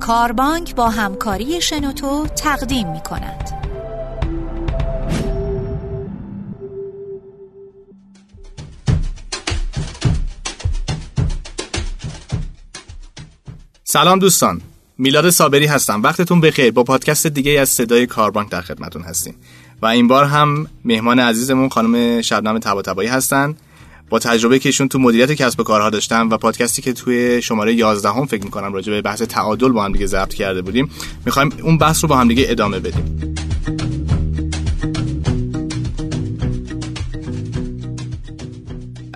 کاربانک 0.00 0.74
با 0.74 0.88
همکاری 0.88 1.60
شنوتو 1.62 2.26
تقدیم 2.26 2.92
می 2.92 3.00
کند. 3.00 3.50
سلام 13.84 14.18
دوستان. 14.18 14.60
میلاد 14.98 15.30
صابری 15.30 15.66
هستم. 15.66 16.02
وقتتون 16.02 16.40
بخیر. 16.40 16.72
با 16.72 16.84
پادکست 16.84 17.26
دیگه 17.26 17.60
از 17.60 17.68
صدای 17.68 18.06
کاربانک 18.06 18.50
در 18.50 18.60
خدمتون 18.60 19.02
هستیم. 19.02 19.34
و 19.82 19.86
این 19.86 20.08
بار 20.08 20.24
هم 20.24 20.66
مهمان 20.84 21.18
عزیزمون 21.18 21.68
خانم 21.68 22.22
شبنم 22.22 22.58
تباتبایی 22.58 23.08
هستن. 23.08 23.56
با 24.10 24.18
تجربه 24.18 24.58
که 24.58 24.72
تو 24.72 24.98
مدیریت 24.98 25.32
کسب 25.32 25.60
و 25.60 25.62
کارها 25.62 25.90
داشتن 25.90 26.28
و 26.28 26.36
پادکستی 26.36 26.82
که 26.82 26.92
توی 26.92 27.42
شماره 27.42 27.74
11 27.74 28.08
هم 28.08 28.26
فکر 28.26 28.44
می‌کنم 28.44 28.72
راجع 28.72 28.92
به 28.92 29.02
بحث 29.02 29.22
تعادل 29.22 29.68
با 29.68 29.84
هم 29.84 29.92
دیگه 29.92 30.06
ضبط 30.06 30.34
کرده 30.34 30.62
بودیم 30.62 30.90
می‌خوایم 31.26 31.52
اون 31.62 31.78
بحث 31.78 32.04
رو 32.04 32.08
با 32.08 32.16
هم 32.16 32.28
دیگه 32.28 32.46
ادامه 32.48 32.78
بدیم. 32.78 33.34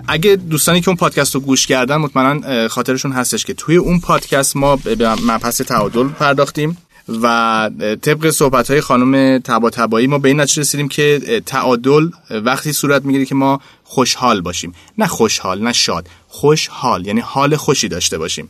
اگه 0.07 0.35
دوستانی 0.35 0.81
که 0.81 0.89
اون 0.89 0.97
پادکست 0.97 1.35
رو 1.35 1.41
گوش 1.41 1.67
کردن 1.67 1.95
مطمئنا 1.95 2.67
خاطرشون 2.67 3.11
هستش 3.11 3.45
که 3.45 3.53
توی 3.53 3.75
اون 3.75 3.99
پادکست 3.99 4.57
ما 4.57 4.75
به 4.75 5.09
مبحث 5.09 5.61
تعادل 5.61 6.07
پرداختیم 6.07 6.77
و 7.21 7.69
طبق 8.01 8.29
صحبت 8.29 8.71
های 8.71 8.81
خانم 8.81 9.39
تبا 9.39 9.69
تبایی 9.69 10.07
ما 10.07 10.17
به 10.17 10.29
این 10.29 10.41
نتیجه 10.41 10.61
رسیدیم 10.61 10.87
که 10.87 11.41
تعادل 11.45 12.07
وقتی 12.29 12.73
صورت 12.73 13.05
می‌گیره 13.05 13.25
که 13.25 13.35
ما 13.35 13.61
خوشحال 13.87 14.41
باشیم. 14.41 14.73
نه 14.97 15.07
خوشحال 15.07 15.63
نه 15.63 15.73
شاد. 15.73 16.07
خوشحال 16.27 17.07
یعنی 17.07 17.19
حال 17.19 17.55
خوشی 17.55 17.87
داشته 17.87 18.17
باشیم. 18.17 18.49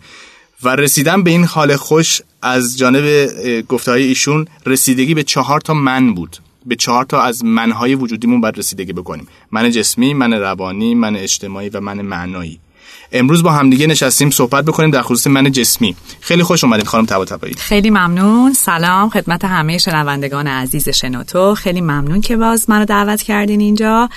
و 0.63 0.75
رسیدن 0.75 1.23
به 1.23 1.31
این 1.31 1.43
حال 1.43 1.75
خوش 1.75 2.21
از 2.41 2.77
جانب 2.77 3.29
گفته 3.67 3.91
ایشون 3.91 4.47
رسیدگی 4.65 5.13
به 5.13 5.23
چهار 5.23 5.61
تا 5.61 5.73
من 5.73 6.13
بود. 6.13 6.37
به 6.65 6.75
چهار 6.75 7.05
تا 7.05 7.21
از 7.21 7.45
منهای 7.45 7.95
وجودیمون 7.95 8.41
باید 8.41 8.57
رسیدگی 8.57 8.93
بکنیم. 8.93 9.27
من 9.51 9.71
جسمی 9.71 10.13
من 10.13 10.33
روانی 10.33 10.95
من 10.95 11.15
اجتماعی 11.15 11.69
و 11.69 11.79
من 11.79 12.01
معنایی. 12.01 12.59
امروز 13.11 13.43
با 13.43 13.51
همدیگه 13.51 13.87
نشستیم 13.87 14.29
صحبت 14.29 14.65
بکنیم 14.65 14.91
در 14.91 15.01
خصوص 15.01 15.27
من 15.27 15.51
جسمی. 15.51 15.95
خیلی 16.21 16.43
خوش 16.43 16.63
اومدید 16.63 16.87
خانم 16.87 17.05
طباطبایی. 17.05 17.53
خیلی 17.53 17.89
ممنون. 17.89 18.53
سلام 18.53 19.09
خدمت 19.09 19.45
همه 19.45 19.77
شنوندگان 19.77 20.47
عزیز 20.47 20.89
شنوتو. 20.89 21.55
خیلی 21.55 21.81
ممنون 21.81 22.21
که 22.21 22.37
باز 22.37 22.69
منو 22.69 22.85
دعوت 22.85 23.21
کردین 23.21 23.61
اینجا. 23.61 24.09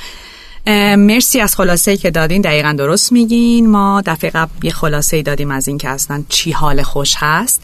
مرسی 0.97 1.41
از 1.41 1.55
خلاصه 1.55 1.97
که 1.97 2.11
دادین. 2.11 2.43
دقیقا 2.43 2.73
درست 2.79 3.13
میگین. 3.13 3.71
ما 3.71 4.03
دفعه 4.07 4.31
قبل 4.31 4.51
یه 4.63 4.71
خلاصه 4.71 5.23
دادیم 5.23 5.51
از 5.51 5.69
این 5.69 5.79
که 5.79 5.89
اصلا 5.89 6.25
چی 6.29 6.53
حال 6.53 6.83
خوش 6.83 7.15
هست. 7.19 7.63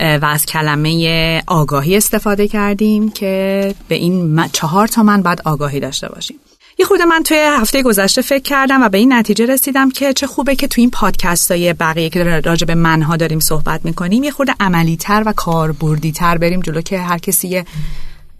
و 0.00 0.24
از 0.24 0.46
کلمه 0.46 1.42
آگاهی 1.46 1.96
استفاده 1.96 2.48
کردیم 2.48 3.10
که 3.10 3.74
به 3.88 3.94
این 3.94 4.44
چهار 4.52 4.88
تا 4.88 5.02
من 5.02 5.22
بعد 5.22 5.40
آگاهی 5.44 5.80
داشته 5.80 6.08
باشیم. 6.08 6.36
یه 6.78 6.86
خورده 6.86 7.04
من 7.04 7.22
توی 7.22 7.36
هفته 7.36 7.82
گذشته 7.82 8.22
فکر 8.22 8.42
کردم 8.42 8.82
و 8.82 8.88
به 8.88 8.98
این 8.98 9.12
نتیجه 9.12 9.46
رسیدم 9.46 9.90
که 9.90 10.12
چه 10.12 10.26
خوبه 10.26 10.56
که 10.56 10.68
توی 10.68 10.82
این 10.82 10.90
پادکست 10.90 11.50
های 11.50 11.72
بقیه 11.72 12.10
که 12.10 12.24
راجع 12.24 12.66
به 12.66 12.74
منها 12.74 13.16
داریم 13.16 13.40
صحبت 13.40 13.80
می‌کنیم 13.84 14.24
یه 14.24 14.30
خورده 14.30 14.54
عملی 14.60 14.96
تر 14.96 15.22
و 15.26 15.32
کاربردی 15.32 16.12
تر 16.12 16.38
بریم 16.38 16.60
جلو 16.60 16.80
که 16.80 16.98
هر 16.98 17.18
کسی 17.18 17.48
یه 17.48 17.64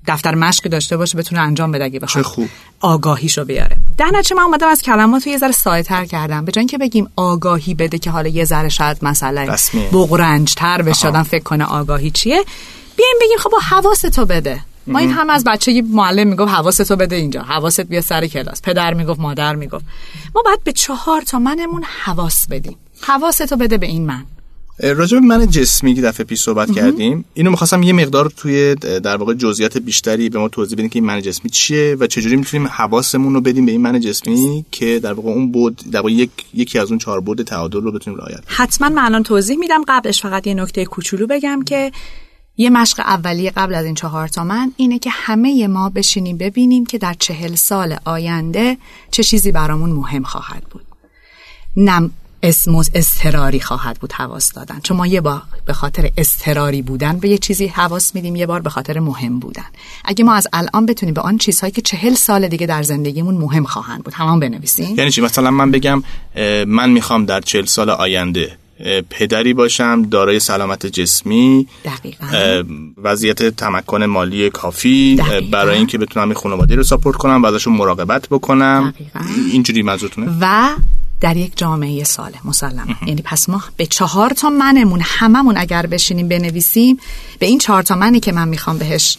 دفتر 0.07 0.35
مشق 0.35 0.65
داشته 0.65 0.97
باشه 0.97 1.19
بتونه 1.19 1.41
انجام 1.41 1.73
بده 1.73 1.85
اگه 1.85 2.01
بخواد. 2.01 2.25
خوب. 2.25 2.49
آگاهیشو 2.81 3.45
بیاره. 3.45 3.77
در 3.99 4.11
نتیجه 4.15 4.37
من 4.37 4.43
اومدم 4.43 4.69
از 4.69 4.83
کلمات 4.83 5.27
یه 5.27 5.39
ذره 5.39 5.53
ساده 5.53 5.83
تر 5.83 6.05
کردم. 6.05 6.45
به 6.45 6.53
جای 6.53 6.67
که 6.67 6.79
بگیم 6.79 7.09
آگاهی 7.17 7.75
بده 7.75 7.99
که 7.99 8.11
حالا 8.11 8.29
یه 8.29 8.45
ذره 8.45 8.69
شاید 8.69 9.05
مثلا 9.05 9.57
بغرنج 9.93 10.55
تر 10.55 10.83
بشه 10.83 11.23
فکر 11.23 11.43
کنه 11.43 11.65
آگاهی 11.65 12.11
چیه 12.11 12.45
بیایم 12.97 13.17
بگیم 13.21 13.39
خب 13.39 13.51
حواستو 13.71 14.27
بده. 14.27 14.61
ما 14.87 14.99
این 14.99 15.11
هم 15.11 15.31
از 15.31 15.45
بچه 15.45 15.83
معلم 15.83 16.29
می‌گفت 16.29 16.53
حواستو 16.53 16.97
بده 16.97 17.17
اینجا. 17.17 17.43
حواست 17.43 17.81
بیا 17.81 18.01
سر 18.01 18.27
کلاس. 18.27 18.63
پدر 18.63 18.95
می‌گفت 18.95 19.21
مادر 19.21 19.55
می‌گفت. 19.55 19.85
ما 20.35 20.43
باید 20.43 20.65
به 20.65 20.73
چهار 20.73 21.23
تا 21.23 21.39
منمون 21.39 21.85
حواس 22.05 22.47
بدیم. 22.51 22.77
حواستو 23.01 23.57
بده 23.57 23.79
به 23.79 23.87
این 23.87 24.07
من. 24.07 24.25
راجع 24.79 25.19
به 25.19 25.27
من 25.27 25.47
جسمی 25.47 25.95
که 25.95 26.03
دفعه 26.03 26.25
پیش 26.25 26.41
صحبت 26.41 26.73
کردیم 26.73 27.25
اینو 27.35 27.51
می‌خواستم 27.51 27.83
یه 27.83 27.93
مقدار 27.93 28.33
توی 28.37 28.75
در 28.75 29.17
واقع 29.17 29.35
جزئیات 29.35 29.79
بیشتری 29.79 30.29
به 30.29 30.39
ما 30.39 30.49
توضیح 30.49 30.79
بدین 30.79 30.89
که 30.89 30.99
این 30.99 31.05
من 31.05 31.23
جسمی 31.23 31.51
چیه 31.51 31.97
و 32.01 32.07
چجوری 32.07 32.37
می‌تونیم 32.37 32.67
حواسمون 32.67 33.35
رو 33.35 33.41
بدیم 33.41 33.67
به 33.67 33.73
این 33.73 33.81
من 33.81 34.01
جسمی 34.01 34.65
که 34.71 34.99
در 34.99 35.13
واقع 35.13 35.29
اون 35.29 35.53
بود 35.53 35.77
در 35.93 36.01
واقع 36.01 36.13
یک 36.13 36.31
یکی 36.55 36.79
از 36.79 36.89
اون 36.89 36.99
چهار 36.99 37.21
بود 37.21 37.43
تعادل 37.43 37.81
رو 37.81 37.93
بتونیم 37.93 38.19
رعایت 38.19 38.41
حتما 38.47 38.89
من 38.89 39.05
الان 39.05 39.23
توضیح 39.23 39.59
میدم. 39.59 39.83
قبلش 39.89 40.23
فقط 40.23 40.47
یه 40.47 40.55
نکته 40.55 40.85
کوچولو 40.85 41.27
بگم 41.27 41.63
که 41.63 41.93
یه 42.57 42.71
مشق 42.71 43.01
اولیه 43.01 43.51
قبل 43.51 43.75
از 43.75 43.85
این 43.85 43.95
چهار 43.95 44.29
تا 44.29 44.45
من 44.45 44.73
اینه 44.77 44.99
که 44.99 45.11
همه 45.13 45.67
ما 45.67 45.89
بشینیم 45.89 46.37
ببینیم 46.37 46.87
که 46.87 46.99
در 46.99 47.15
چهل 47.19 47.55
سال 47.55 47.97
آینده 48.05 48.77
چه 49.11 49.23
چیزی 49.23 49.53
برامون 49.53 49.91
مهم 49.91 50.23
خواهد 50.23 50.63
بود. 50.71 50.85
نم 51.77 52.11
اسموز 52.43 52.91
استراری 52.95 53.61
خواهد 53.61 53.99
بود 54.01 54.13
حواس 54.13 54.53
دادن. 54.53 54.81
چون 54.83 54.97
ما 54.97 55.07
یه 55.07 55.21
بار 55.21 55.43
به 55.67 55.73
خاطر 55.73 56.11
استراری 56.19 56.83
بودن 56.83 57.19
به 57.19 57.29
یه 57.29 57.39
چیزی 57.39 57.67
حواس 57.67 58.15
میدیم 58.15 58.37
یه 58.37 58.47
بار 58.47 58.61
به 58.61 58.71
خاطر 58.71 59.01
مهم 59.01 59.39
بودن. 59.39 59.65
اگه 60.05 60.25
ما 60.25 60.35
از 60.35 60.49
الان 60.53 60.87
بتونیم 60.87 61.15
به 61.15 61.21
آن 61.21 61.39
چیزهایی 61.39 61.73
که 61.73 61.83
چهل 61.83 62.15
سال 62.15 62.49
دیگه 62.49 62.67
در 62.67 62.83
زندگیمون 62.83 63.35
مهم 63.35 63.65
خواهند 63.65 64.05
بود. 64.05 64.15
همان 64.15 64.41
بنویسیم. 64.41 64.99
یعنی 64.99 65.11
چی؟ 65.11 65.21
مثلا 65.21 65.51
من 65.51 65.71
بگم 65.71 66.03
من 66.67 66.91
می‌خوام 66.91 67.25
در 67.25 67.41
چهل 67.41 67.65
سال 67.65 67.91
آینده 67.91 68.57
پدری 69.11 69.55
باشم 69.55 70.03
دارای 70.03 70.41
سلامت 70.41 70.87
جسمی 70.87 71.67
دقیقا. 71.85 72.63
وضعیت 73.03 73.43
تمکن 73.43 74.05
مالی 74.05 74.51
کافی 74.51 75.17
دقیقا. 75.17 75.47
برای 75.51 75.77
اینکه 75.77 75.99
بتونم 75.99 76.35
خانواده 76.35 76.75
رو 76.75 76.83
ساپورت 76.83 77.17
کنم 77.17 77.43
و 77.43 77.47
ازشون 77.47 77.77
مراقبت 77.77 78.29
بکنم. 78.29 78.95
دقیقا. 78.97 79.21
اینجوری 79.53 79.83
منظورتونه 79.83 80.37
و 80.41 80.69
در 81.23 81.37
یک 81.37 81.53
جامعه 81.57 82.05
ساله 82.05 82.39
مسلما 82.45 82.95
یعنی 83.07 83.23
پس 83.23 83.49
ما 83.49 83.63
به 83.77 83.87
چهار 83.87 84.31
تا 84.31 84.51
منمون 84.51 85.01
هممون 85.05 85.57
اگر 85.57 85.87
بشینیم 85.87 86.29
بنویسیم 86.29 86.99
به 87.39 87.47
این 87.47 87.59
چهار 87.59 87.83
تا 87.83 87.95
منی 87.95 88.21
که 88.21 88.33
من 88.33 88.49
می‌خوام 88.49 88.79
بهش 88.79 89.19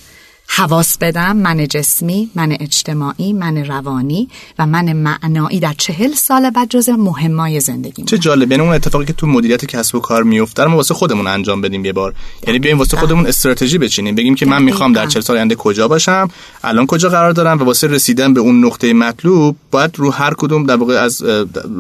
حواس 0.55 0.97
بدم. 0.97 1.37
من 1.37 1.67
جسمی 1.67 2.29
من 2.35 2.57
اجتماعی 2.59 3.33
من 3.33 3.57
روانی 3.65 4.29
و 4.59 4.65
من 4.65 4.93
معنایی 4.93 5.59
در 5.59 5.73
چهل 5.77 6.13
سال 6.13 6.49
بعد 6.49 6.69
جز 6.69 6.89
مهمای 6.89 7.59
زندگی 7.59 8.03
چه 8.03 8.17
جالب. 8.17 8.51
یعنی 8.51 8.63
اون 8.63 8.73
اتفاقی 8.73 9.05
که 9.05 9.13
تو 9.13 9.27
مدیریت 9.27 9.65
کسب 9.65 9.95
و 9.95 9.99
کار 9.99 10.23
میفته 10.23 10.65
ما 10.65 10.75
واسه 10.75 10.93
خودمون 10.93 11.27
انجام 11.27 11.61
بدیم 11.61 11.85
یه 11.85 11.93
بار. 11.93 12.13
یعنی 12.47 12.59
بیایم 12.59 12.77
واسه 12.77 12.97
خودمون 12.97 13.27
استراتژی 13.27 13.77
بچینیم. 13.77 14.15
بگیم 14.15 14.35
که 14.35 14.45
من 14.45 14.63
می‌خوام 14.63 14.93
در 14.93 15.07
چهل 15.07 15.21
سال 15.21 15.37
آینده 15.37 15.55
کجا 15.55 15.87
باشم؟ 15.87 16.27
الان 16.63 16.85
کجا 16.87 17.09
قرار 17.09 17.31
دارم؟ 17.31 17.61
و 17.61 17.63
واسه 17.63 17.87
رسیدن 17.87 18.33
به 18.33 18.39
اون 18.39 18.65
نقطه 18.65 18.93
مطلوب 18.93 19.55
باید 19.71 19.91
رو 19.95 20.11
هر 20.11 20.33
کدوم 20.33 20.65
در 20.65 20.75
واقع 20.75 20.93
از 20.93 21.23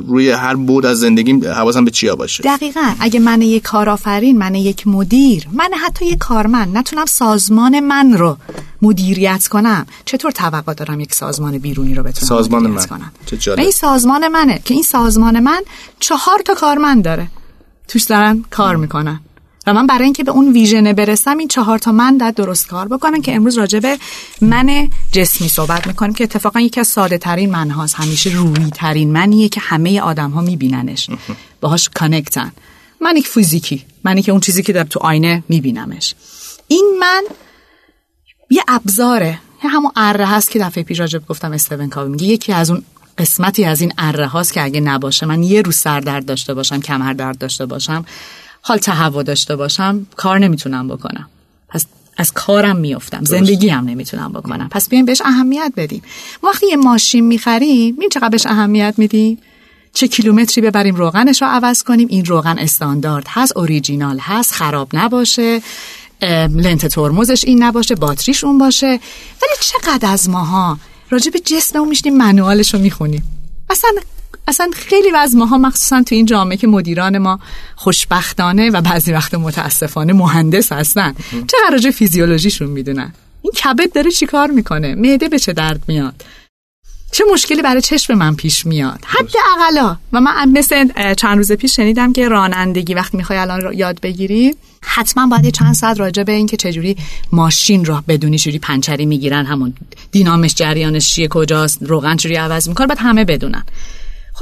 روی 0.07 0.29
هر 0.29 0.55
بود 0.55 0.85
از 0.85 0.99
زندگیم 0.99 1.45
حواسم 1.45 1.85
به 1.85 1.91
چیا 1.91 2.15
باشه. 2.15 2.43
دقیقا. 2.43 2.93
اگه 2.99 3.19
من 3.19 3.41
یک 3.41 3.63
کارآفرین 3.63 4.37
من 4.37 4.55
یک 4.55 4.87
مدیر 4.87 5.47
من 5.53 5.69
حتی 5.85 6.05
یک 6.05 6.17
کارمند 6.17 6.77
نتونم 6.77 7.05
سازمان 7.05 7.79
من 7.79 8.13
رو 8.13 8.37
مدیریت 8.81 9.47
کنم. 9.47 9.85
چطور 10.05 10.31
توقع 10.31 10.73
دارم 10.73 10.99
یک 10.99 11.13
سازمان 11.13 11.57
بیرونی 11.57 11.95
رو 11.95 12.03
بتونم 12.03 12.29
سازمان 12.29 12.63
مدیریت 12.63 12.91
من. 12.91 12.97
کنم؟ 12.97 13.11
چه 13.25 13.55
این 13.57 13.71
سازمان 13.71 14.27
منه 14.27 14.61
که 14.65 14.73
این 14.73 14.83
سازمان 14.83 15.39
من 15.39 15.63
چهار 15.99 16.39
تا 16.45 16.53
کارمند 16.53 17.03
داره. 17.03 17.27
توش 17.87 18.03
دارن 18.03 18.45
کار 18.49 18.75
می‌کنن. 18.75 19.19
و 19.67 19.73
من 19.73 19.87
برای 19.87 20.03
اینکه 20.03 20.23
به 20.23 20.31
اون 20.31 20.53
ویژنه 20.53 20.93
برسم 20.93 21.37
این 21.37 21.47
چهار 21.47 21.79
تا 21.79 21.91
من 21.91 22.17
در 22.17 22.31
درست 22.31 22.67
کار 22.67 22.87
بکنم 22.87 23.21
که 23.21 23.35
امروز 23.35 23.57
راجع 23.57 23.79
به 23.79 23.97
من 24.41 24.89
جسمی 25.11 25.47
صحبت 25.47 25.87
می‌کنیم 25.87 26.13
که 26.13 26.23
اتفاقا 26.23 26.59
یکی 26.59 26.79
از 26.79 26.87
ساده 26.87 27.17
ترین 27.17 27.51
من 27.51 27.69
هاست. 27.69 27.95
همیشه 27.95 28.29
روی 28.29 28.69
ترین 28.69 29.11
منیه 29.11 29.49
که 29.49 29.59
همه 29.59 30.01
آدم 30.01 30.31
ها 30.31 30.41
میبیننش. 30.41 31.09
باهاش 31.61 31.89
کانکتن 31.89 32.51
من 33.01 33.17
یک 33.17 33.27
فیزیکی. 33.27 33.85
منی 34.03 34.21
که 34.21 34.31
اون 34.31 34.41
چیزی 34.41 34.63
که 34.63 34.73
در 34.73 34.83
تو 34.83 34.99
آینه 34.99 35.43
میبینمش. 35.49 36.15
این 36.67 36.97
من 36.99 37.23
یه 38.53 38.63
ابزاره. 38.67 39.39
یه 39.63 39.69
همون 39.69 39.91
اره 39.95 40.25
هست 40.25 40.51
که 40.51 40.59
دفعه 40.59 40.83
پیش 40.83 40.99
راجب 40.99 41.27
گفتم 41.27 41.51
استون 41.51 41.89
کاوی 41.89 42.09
میگه. 42.11 42.25
یکی 42.25 42.53
از 42.53 42.71
اون 42.71 42.83
قسمتی 43.17 43.65
از 43.65 43.81
این 43.81 43.93
اره 43.97 44.27
هاست 44.27 44.53
که 44.53 44.63
اگه 44.63 44.79
نباشه 44.79 45.25
من 45.25 45.43
یه 45.43 45.61
روز 45.61 45.75
سر 45.75 45.99
درد 45.99 46.25
داشته 46.25 46.53
باشم 46.53 46.81
کمر 46.81 47.13
درد 47.13 47.37
داشته 47.37 47.65
باشم 47.65 48.05
حال 48.61 48.77
تهوع 48.77 49.23
داشته 49.23 49.55
باشم 49.55 50.07
کار 50.15 50.39
نمی‌تونم 50.39 50.87
بکنم. 50.87 51.29
پس 51.69 51.85
از 52.17 52.31
کارم 52.31 52.75
میافتم. 52.75 53.23
زندگی 53.25 53.69
هم 53.69 53.85
نمی‌تونم 53.85 54.31
بکنم. 54.31 54.69
پس 54.69 54.89
بیایم 54.89 55.05
بهش 55.05 55.21
اهمیت 55.25 55.73
بدیم. 55.77 56.01
وقتی 56.43 56.67
یه 56.67 56.75
ماشین 56.75 57.25
می‌خریم 57.25 57.95
این 57.99 58.09
چقدر 58.09 58.29
بهش 58.29 58.45
اهمیت 58.45 58.93
میدیم؟ 58.97 59.37
چه 59.93 60.07
کیلومتری 60.07 60.61
ببریم؟ 60.61 60.95
روغنش 60.95 61.41
رو 61.41 61.47
عوض 61.47 61.83
کنیم. 61.83 62.07
این 62.07 62.25
روغن 62.25 62.59
استاندارد 62.59 63.25
هست 63.29 63.57
اوریجینال 63.57 64.19
هست 64.21 64.51
خراب 64.53 64.87
نباشه. 64.93 65.61
لنت 66.21 66.85
ترمزش 66.85 67.43
این 67.45 67.63
نباشه 67.63 67.95
باتریش 67.95 68.43
اون 68.43 68.57
باشه. 68.57 68.87
ولی 69.41 69.53
چقدر 69.61 70.11
از 70.11 70.29
ماها 70.29 70.77
راجع 71.09 71.31
به 71.31 71.39
جسممون 71.39 71.89
میشنیم 71.89 72.17
منوالش 72.17 72.73
رو 72.73 72.79
می‌خونیم. 72.79 73.23
اصلا 73.69 73.89
اصلا 74.47 74.71
خیلی 74.73 75.11
از 75.15 75.35
ماها 75.35 75.57
مخصوصا 75.57 76.03
تو 76.03 76.15
این 76.15 76.25
جامعه 76.25 76.57
که 76.57 76.67
مدیران 76.67 77.17
ما 77.17 77.39
خوشبختانه 77.75 78.69
و 78.69 78.81
بعضی 78.81 79.11
وقت 79.11 79.33
متاسفانه 79.33 80.13
مهندس 80.13 80.71
هستن 80.71 81.15
چه 81.31 81.57
راجع 81.71 81.91
فیزیولوژیشون 81.91 82.69
می‌دونن. 82.69 83.13
این 83.41 83.53
کبد 83.53 83.93
داره 83.93 84.11
چیکار 84.11 84.51
می‌کنه؟ 84.51 84.95
معده 84.95 85.29
به 85.29 85.39
چه 85.39 85.53
درد 85.53 85.83
میاد؟ 85.87 86.23
چه 87.13 87.23
مشکلی 87.33 87.61
برای 87.61 87.81
چشم 87.81 88.13
من 88.13 88.35
پیش 88.35 88.65
میاد؟ 88.65 88.99
حد 89.05 89.29
اقلا 89.55 89.97
و 90.13 90.21
من 90.21 90.49
مثل 90.49 90.87
چند 91.13 91.37
روز 91.37 91.51
پیش 91.51 91.75
شنیدم 91.75 92.13
که 92.13 92.27
رانندگی 92.27 92.93
وقتی 92.93 93.17
می‌خوای 93.17 93.39
الان 93.39 93.73
یاد 93.73 94.01
بگیری 94.01 94.55
حتما 94.81 95.27
باید 95.27 95.49
چند 95.49 95.73
ساعت 95.73 95.99
راجع 95.99 96.23
به 96.23 96.31
اینکه 96.31 96.57
چجوری 96.57 96.97
ماشین 97.31 97.85
را 97.85 98.03
بدونی 98.07 98.37
چجوری 98.37 98.59
پنچری 98.59 99.05
می‌گیرن 99.05 99.45
همون 99.45 99.73
دینامش 100.11 100.55
جریانش 100.55 101.13
چیه 101.13 101.27
کجاست 101.27 101.77
روغن 101.81 102.17
چجوری 102.17 102.35
عوض 102.35 102.69
می‌کنه 102.69 102.87
باید 102.87 102.99
همه 102.99 103.25
بدونن. 103.25 103.63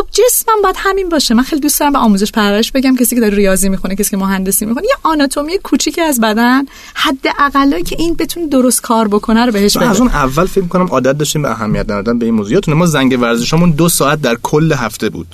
خب 0.02 0.08
جسمم 0.12 0.62
باید 0.64 0.76
همین 0.78 1.10
باشه. 1.10 1.34
من 1.34 1.44
خیلی 1.44 1.62
دوست 1.62 1.80
دارم 1.80 1.92
به 1.92 2.00
آموزش 2.00 2.32
پرورش 2.32 2.72
بگم. 2.72 2.96
کسی 2.96 3.16
که 3.16 3.22
داره 3.22 3.36
ریاضی 3.36 3.70
می‌کنه 3.70 3.96
کسی 3.96 4.10
که 4.10 4.18
مهندسی 4.18 4.66
می‌کنه 4.66 4.84
یه 4.84 4.96
آناتومی 5.04 5.58
کوچیکی 5.58 6.02
از 6.02 6.20
بدن 6.20 6.66
حد 6.94 7.28
اقلایی 7.40 7.84
که 7.84 7.96
این 8.00 8.14
بتون 8.14 8.48
درست 8.48 8.82
کار 8.82 9.08
بکنه 9.08 9.46
رو 9.46 9.52
بهش 9.52 9.78
بده. 9.78 9.90
از 9.90 10.00
اون 10.00 10.10
اول 10.10 10.46
فکر 10.46 10.66
کنم 10.66 10.86
عادت 10.86 11.18
داشتیم 11.18 11.42
به 11.42 11.52
اهمیت 11.52 11.88
دادن 11.88 12.20
به 12.20 12.26
این 12.26 12.36
موضوعات 12.36 12.70
ما 12.70 12.86
زنگ 12.86 13.18
ورزشمون 13.22 13.72
دو 13.72 13.90
ساعت 13.90 14.22
در 14.22 14.38
کل 14.44 14.72
هفته 14.72 15.10
بود. 15.10 15.28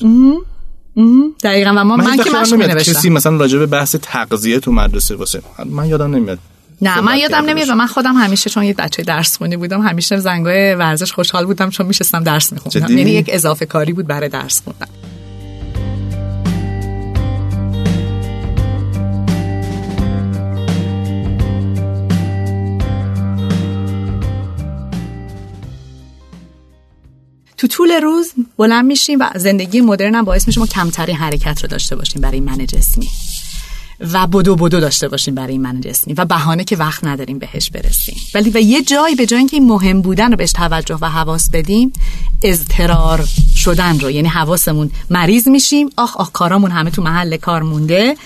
دقیقا. 1.44 1.69
و 1.69 1.84
ما 1.84 1.96
من, 1.96 2.06
من 2.06 2.18
که 2.18 2.31
مشق 2.31 2.78
کسی 2.78 3.10
مثلا 3.10 3.38
راجع 3.38 3.60
به 3.60 3.66
بحث 3.66 3.96
تغذیه 4.02 4.60
تو 4.60 4.72
مدرسه 4.72 5.16
واسه 5.16 5.42
من 5.66 5.88
یادم 5.88 6.16
نمیاد. 6.16 6.40
نه 6.82 7.02
من 7.02 7.18
یادم 7.18 7.46
نمیاد 7.46 7.70
من 7.70 7.88
خودم 7.88 8.14
همیشه 8.14 8.50
چون 8.50 8.64
یه 8.64 8.74
بچه 8.74 9.04
درس 9.04 9.38
خونی 9.38 9.58
بودم 9.58 9.82
همیشه 9.82 10.18
زنگای 10.18 10.76
ورزش 10.76 11.12
خوشحال 11.12 11.46
بودم 11.46 11.70
چون 11.70 11.86
میشستم 11.86 12.24
درس 12.24 12.54
میخوندم. 12.54 12.98
یعنی 12.98 13.12
یک 13.12 13.30
اضافه 13.34 13.66
کاری 13.66 13.94
بود 13.94 14.08
برای 14.08 14.30
درس 14.30 14.62
خوندن. 14.62 14.88
تو 27.58 27.68
طول 27.68 27.92
روز 27.92 28.34
بلند 28.58 28.86
میشیم 28.86 29.20
و 29.20 29.30
زندگی 29.36 29.82
مدرن 29.82 30.16
هم 30.16 30.26
باعث 30.26 30.48
میشه 30.48 30.60
ما 30.60 30.68
کمتری 30.68 31.14
حرکت 31.14 31.62
رو 31.62 31.70
داشته 31.70 31.96
باشیم 31.96 32.22
برای 32.22 32.40
من 32.40 32.66
جسمی. 32.66 33.08
و 34.00 34.28
بدو 34.28 34.56
بدو 34.56 34.80
داشته 34.80 35.08
باشیم 35.08 35.36
برای 35.36 35.52
این 35.52 35.62
من 35.62 35.82
جسمی 35.82 36.14
و 36.14 36.26
بهانه 36.26 36.64
که 36.64 36.76
وقت 36.76 37.04
نداریم 37.04 37.40
بهش 37.40 37.70
برسیم. 37.70 38.16
ولی 38.34 38.50
و 38.50 38.58
یه 38.58 38.82
جایی 38.82 39.16
به 39.16 39.26
جای 39.26 39.40
اینکه 39.40 39.58
این 39.58 39.68
مهم 39.68 40.02
بودن 40.02 40.32
رو 40.32 40.38
بهش 40.38 40.52
توجه 40.52 40.98
و 41.02 41.10
حواس 41.10 41.50
بدیم 41.50 41.94
اضطرار 42.44 43.28
شدن 43.56 44.00
رو 44.00 44.12
یعنی 44.12 44.28
حواسمون 44.28 44.92
مریض 45.10 45.48
میشیم. 45.48 45.90
آخ 45.98 46.18
آخ 46.18 46.32
کارامون 46.32 46.72
همه 46.72 46.90
تو 46.90 47.02
محل 47.02 47.38
کار 47.38 47.64
مونده 47.64 48.18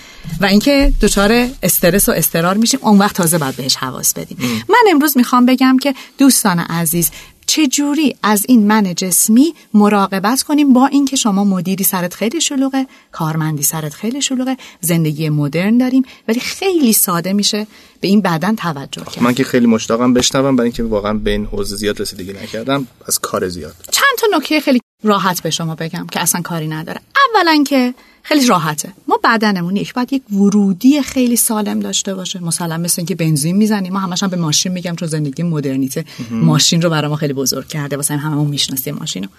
و 0.42 0.46
اینکه 0.46 0.94
دچار 1.02 1.48
استرس 1.64 2.10
و 2.10 2.12
استرار 2.12 2.58
میشیم. 2.58 2.80
اون 2.84 2.98
وقت 2.98 3.16
تازه 3.16 3.38
باید 3.38 3.56
بهش 3.56 3.76
حواس 3.76 4.14
بدیم. 4.14 4.38
من 4.70 4.84
امروز 4.92 5.18
می‌خوام 5.18 5.46
بگم 5.46 5.78
که 5.82 5.94
دوستان 6.18 6.60
عزیز 6.60 7.12
چجوری 7.52 8.16
از 8.24 8.46
این 8.48 8.68
من 8.68 8.96
جسمی 8.96 9.54
مراقبت 9.74 10.44
کنیم 10.44 10.74
با 10.74 10.88
اینکه 10.88 11.16
شما 11.16 11.44
مدیری 11.44 11.84
سرت 11.84 12.14
خیلی 12.14 12.42
شلوغه 12.42 12.88
کارمندی 13.12 13.64
سرت 13.64 13.94
خیلی 13.94 14.22
شلوغه 14.22 14.58
زندگی 14.82 15.30
مدرن 15.30 15.78
داریم 15.78 16.04
ولی 16.28 16.40
خیلی 16.40 16.94
ساده 16.94 17.34
میشه 17.34 17.68
به 18.02 18.08
این 18.08 18.22
بدن 18.22 18.56
توجه 18.56 19.04
کرد. 19.04 19.24
من 19.24 19.34
که 19.34 19.44
خیلی 19.44 19.66
مشتاقم 19.66 20.14
بشنوم 20.14 20.56
برای 20.56 20.66
اینکه 20.66 20.84
واقعا 20.84 21.14
به 21.14 21.32
این 21.32 21.46
حوزه 21.46 21.76
زیاد 21.76 22.02
رسیدگی 22.02 22.34
نکردم 22.34 22.88
از 23.06 23.20
کار 23.20 23.50
زیاد. 23.50 23.76
چند 23.92 24.18
تا 24.20 24.38
نکته 24.38 24.60
خیلی 24.60 24.80
راحت 25.04 25.44
به 25.44 25.50
شما 25.50 25.76
بگم 25.76 26.08
که 26.12 26.20
اصلا 26.20 26.42
کاری 26.42 26.68
نداره. 26.68 27.02
اولا 27.36 27.64
که 27.68 27.94
خیلی 28.24 28.46
راحته. 28.46 28.94
ما 29.08 29.20
بدنمون 29.24 29.76
یک 29.76 29.94
باید 29.94 30.14
یک 30.14 30.22
ورودی 30.34 31.02
خیلی 31.02 31.36
سالم 31.36 31.80
داشته 31.80 32.16
باشه. 32.16 32.44
مثلا 32.44 32.78
مثل 32.78 32.96
اینکه 32.98 33.16
بنزین 33.16 33.56
می‌زنیم. 33.56 33.94
ما 33.94 34.00
همش 34.00 34.24
هم 34.24 34.30
به 34.30 34.38
ماشین 34.38 34.72
میگم 34.72 34.96
چون 34.96 35.08
زندگی 35.08 35.44
مدرنیته. 35.44 36.06
ماشین 36.32 36.82
رو 36.82 36.90
برای 36.90 37.10
ما 37.10 37.16
خیلی 37.16 37.34
بزرگ 37.34 37.68
کرده. 37.68 37.96
واسه 37.96 38.18
هممون 38.18 38.48
می‌شناسیم 38.48 38.96
ماشین 38.96 39.24
رو. 39.24 39.30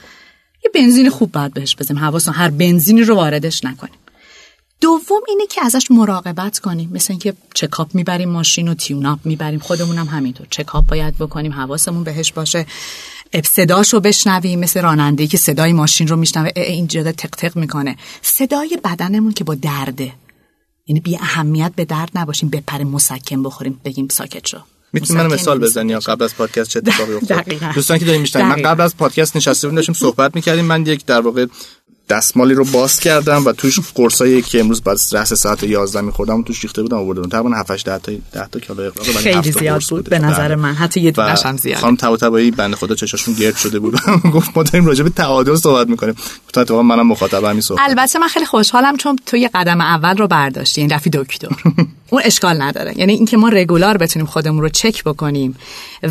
یه 0.64 0.70
بنزین 0.74 1.10
خوب 1.10 1.32
باید 1.32 1.54
بهش 1.54 1.76
بزنیم. 1.76 2.02
حواسون 2.02 2.34
هر 2.34 2.48
بنزینی 2.48 3.02
رو 3.02 3.14
واردش 3.14 3.64
نکنیم. 3.64 3.94
دوم 4.80 5.20
اینه 5.28 5.46
که 5.46 5.64
ازش 5.64 5.90
مراقبت 5.90 6.58
کنیم. 6.58 6.90
مثل 6.92 7.06
اینکه 7.10 7.34
چکاپ 7.54 7.94
می‌بریم 7.94 8.28
ماشین 8.28 8.68
و 8.68 8.74
تیوناپ 8.74 9.18
می‌بریم. 9.24 9.58
خودمون 9.58 9.98
هم 9.98 10.06
همینطور. 10.06 10.46
چکاپ 10.50 10.86
باید 10.86 11.18
بکنیم. 11.18 11.52
حواسمون 11.52 12.04
بهش 12.04 12.32
باشه. 12.32 12.66
صداشو 13.40 14.00
بشنویم 14.00 14.60
مثل 14.60 14.82
راننده 14.82 15.26
که 15.26 15.38
صدای 15.38 15.72
ماشین 15.72 16.08
رو 16.08 16.16
میشنوه 16.16 16.50
این 16.56 16.86
جدا 16.86 17.12
تق 17.12 17.30
تق 17.30 17.56
می‌کنه. 17.56 17.96
صدای 18.22 18.78
بدنمون 18.84 19.32
که 19.32 19.44
با 19.44 19.54
درده. 19.54 20.12
یعنی 20.86 21.00
بی 21.00 21.16
اهمیت 21.16 21.72
به 21.76 21.84
درد 21.84 22.10
نباشیم 22.14 22.48
بپره 22.48 22.84
مسکن 22.84 23.42
بخوریم 23.42 23.80
بگیم 23.84 24.08
ساکت 24.10 24.46
شو. 24.46 24.58
می‌تونی 24.92 25.20
من 25.20 25.26
مثال 25.26 25.58
بزنی 25.58 25.92
یا 25.92 25.98
قبل 25.98 26.24
از 26.24 26.34
پادکست 26.34 26.70
چه 26.70 26.78
اتفاقی 26.78 27.12
افتاد؟ 27.12 27.74
دوستان 27.74 27.98
که 27.98 28.04
داریم 28.04 28.20
میشنن 28.20 28.48
من 28.48 28.62
قبل 28.62 28.80
از 28.80 28.96
پادکست 28.96 29.36
نشسته 29.36 29.68
بودیم 29.68 29.76
داشتیم 29.76 29.94
صحبت 29.94 30.34
می‌کردیم. 30.34 30.64
من 30.64 30.86
یک 30.86 31.04
در 31.06 31.20
واقع 31.20 31.46
دستمالی 32.12 32.54
رو 32.54 32.64
باز 32.64 33.00
کردم 33.00 33.44
و 33.44 33.52
توش 33.52 33.80
قرصایی 33.94 34.42
که 34.42 34.60
امروز 34.60 34.82
بعد 34.82 34.98
رأس 35.12 35.32
ساعت 35.32 35.62
11 35.62 36.00
می‌خوردم 36.00 36.42
توش 36.42 36.62
ریخته 36.62 36.82
بودم 36.82 36.96
آورده 36.96 37.20
بودم 37.20 37.30
تقریبا 37.30 37.56
7 37.56 37.70
8 37.70 37.86
10 37.86 37.98
تا 37.98 38.12
10 38.32 38.48
تا 38.52 38.60
کیلو 38.60 38.80
اقراق 38.80 39.06
خیلی 39.06 39.52
زیاد 39.52 39.82
بود 39.90 40.08
به 40.08 40.18
نظر 40.18 40.48
بله. 40.48 40.54
من. 40.54 40.74
حتی 40.74 41.00
یه 41.00 41.10
دونش 41.10 41.46
هم 41.46 41.56
زیاد. 41.56 41.78
خانم 41.78 41.96
طباطبایی 41.96 42.50
بنده 42.50 42.76
خدا 42.76 42.94
چشاشون 42.94 43.34
گرد 43.34 43.56
شده 43.56 43.78
بود. 43.78 44.00
گفت 44.34 44.50
ما 44.56 44.62
داریم 44.62 44.86
راجع 44.86 45.04
به 45.04 45.10
تعادل 45.10 45.56
صحبت 45.56 45.88
می‌کنیم. 45.88 46.14
گفتم 46.46 46.60
اتفاقا 46.60 46.82
منم 46.82 47.06
مخاطب 47.06 47.44
همین 47.44 47.60
صحبت. 47.60 47.80
البته 47.84 48.18
من 48.18 48.28
خیلی 48.28 48.46
خوشحالم 48.46 48.96
چون 48.96 49.18
تو 49.26 49.36
یه 49.36 49.50
قدم 49.54 49.80
اول 49.80 50.16
رو 50.16 50.26
برداشتی 50.26 50.80
این 50.80 50.90
رفی 50.90 51.10
دکتر. 51.10 51.48
اون 52.10 52.22
اشکال 52.24 52.62
نداره. 52.62 52.98
یعنی 52.98 53.12
اینکه 53.12 53.36
ما 53.36 53.48
رگولار 53.48 53.96
بتونیم 53.96 54.26
خودمون 54.26 54.62
رو 54.62 54.68
چک 54.68 55.04
بکنیم 55.04 55.56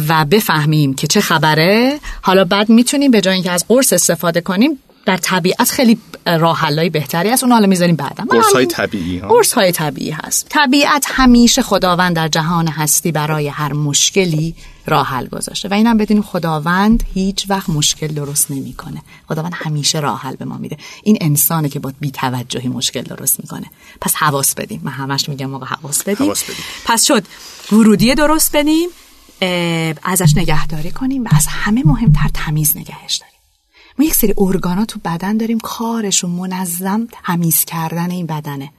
و 0.08 0.26
بفهمیم 0.26 0.94
که 0.94 1.08
چه 1.08 1.22
خبره 1.22 2.00
حالا 2.22 2.44
بعد 2.44 2.70
می‌تونیم 2.70 3.12
به 3.12 3.22
جای 3.22 3.34
اینکه 3.34 3.52
از 3.52 3.66
قرص 3.68 3.94
استفاده 3.94 4.42
کنیم 4.42 4.80
در 5.06 5.18
طبیعت 5.18 5.70
خیلی 5.70 5.98
راه 6.26 6.58
حلای 6.58 6.90
بهتری 6.90 7.30
است 7.30 7.44
اون 7.44 7.52
حالا 7.52 7.68
می‌ذاریم 7.68 7.96
بعدا 7.96 8.24
قرص 8.30 8.54
های 8.54 8.66
طبیعی 8.66 9.18
ها. 9.18 9.28
قرص 9.28 9.54
های 9.54 9.72
طبیعی 9.72 10.12
هست. 10.12 10.48
طبیعت 10.50 11.06
همیشه 11.10 11.62
خداوند 11.62 12.16
در 12.16 12.28
جهان 12.28 12.68
هستی 12.68 13.12
برای 13.12 13.48
هر 13.48 13.74
مشکلی 13.74 14.56
راه 14.88 15.08
حل 15.08 15.28
گذاشته. 15.28 15.70
و 15.70 15.74
اینم 15.74 15.98
بدونیم 15.98 16.24
خداوند 16.24 17.04
هیچ 17.14 17.46
وقت 17.50 17.70
مشکل 17.70 18.08
درست 18.08 18.52
نمی‌کنه. 18.52 19.02
خداوند 19.30 19.54
همیشه 19.56 20.00
راه 20.00 20.22
حل 20.22 20.36
به 20.36 20.46
ما 20.46 20.58
میده. 20.58 20.78
این 21.04 21.18
انسانه 21.22 21.70
که 21.70 21.80
با 21.80 21.94
بی‌توجهی 22.00 22.68
مشکل 22.68 23.02
درست 23.02 23.40
می‌کنه. 23.40 23.66
پس 24.02 24.16
حواس 24.16 24.56
بدیم. 24.56 24.82
من 24.84 24.92
همش 24.92 25.30
میگم 25.30 25.50
موقع 25.50 25.66
حواس 25.66 26.04
بدیم. 26.04 26.26
حواس 26.26 26.44
بدیم. 26.44 26.64
پس 26.86 27.06
شد. 27.06 27.24
ورودی 27.72 28.16
درست 28.16 28.56
بدیم 28.56 28.90
ازش 30.04 30.38
نگهداری 30.38 30.92
کنیم 30.92 31.24
و 31.24 31.28
از 31.32 31.48
همه 31.48 31.84
مهمتر 31.86 32.30
تمیز 32.34 32.78
نگهش 32.78 33.16
داریم. 33.16 33.31
ما 34.00 34.06
یک 34.06 34.16
سری 34.16 34.34
ارگانا 34.38 34.86
تو 34.86 35.00
بدن 35.06 35.38
داریم 35.38 35.60
کارشون 35.60 36.30
منظم 36.30 37.08
تمیز 37.12 37.66
کردن 37.66 38.12
این 38.12 38.26
بدنه. 38.26 38.72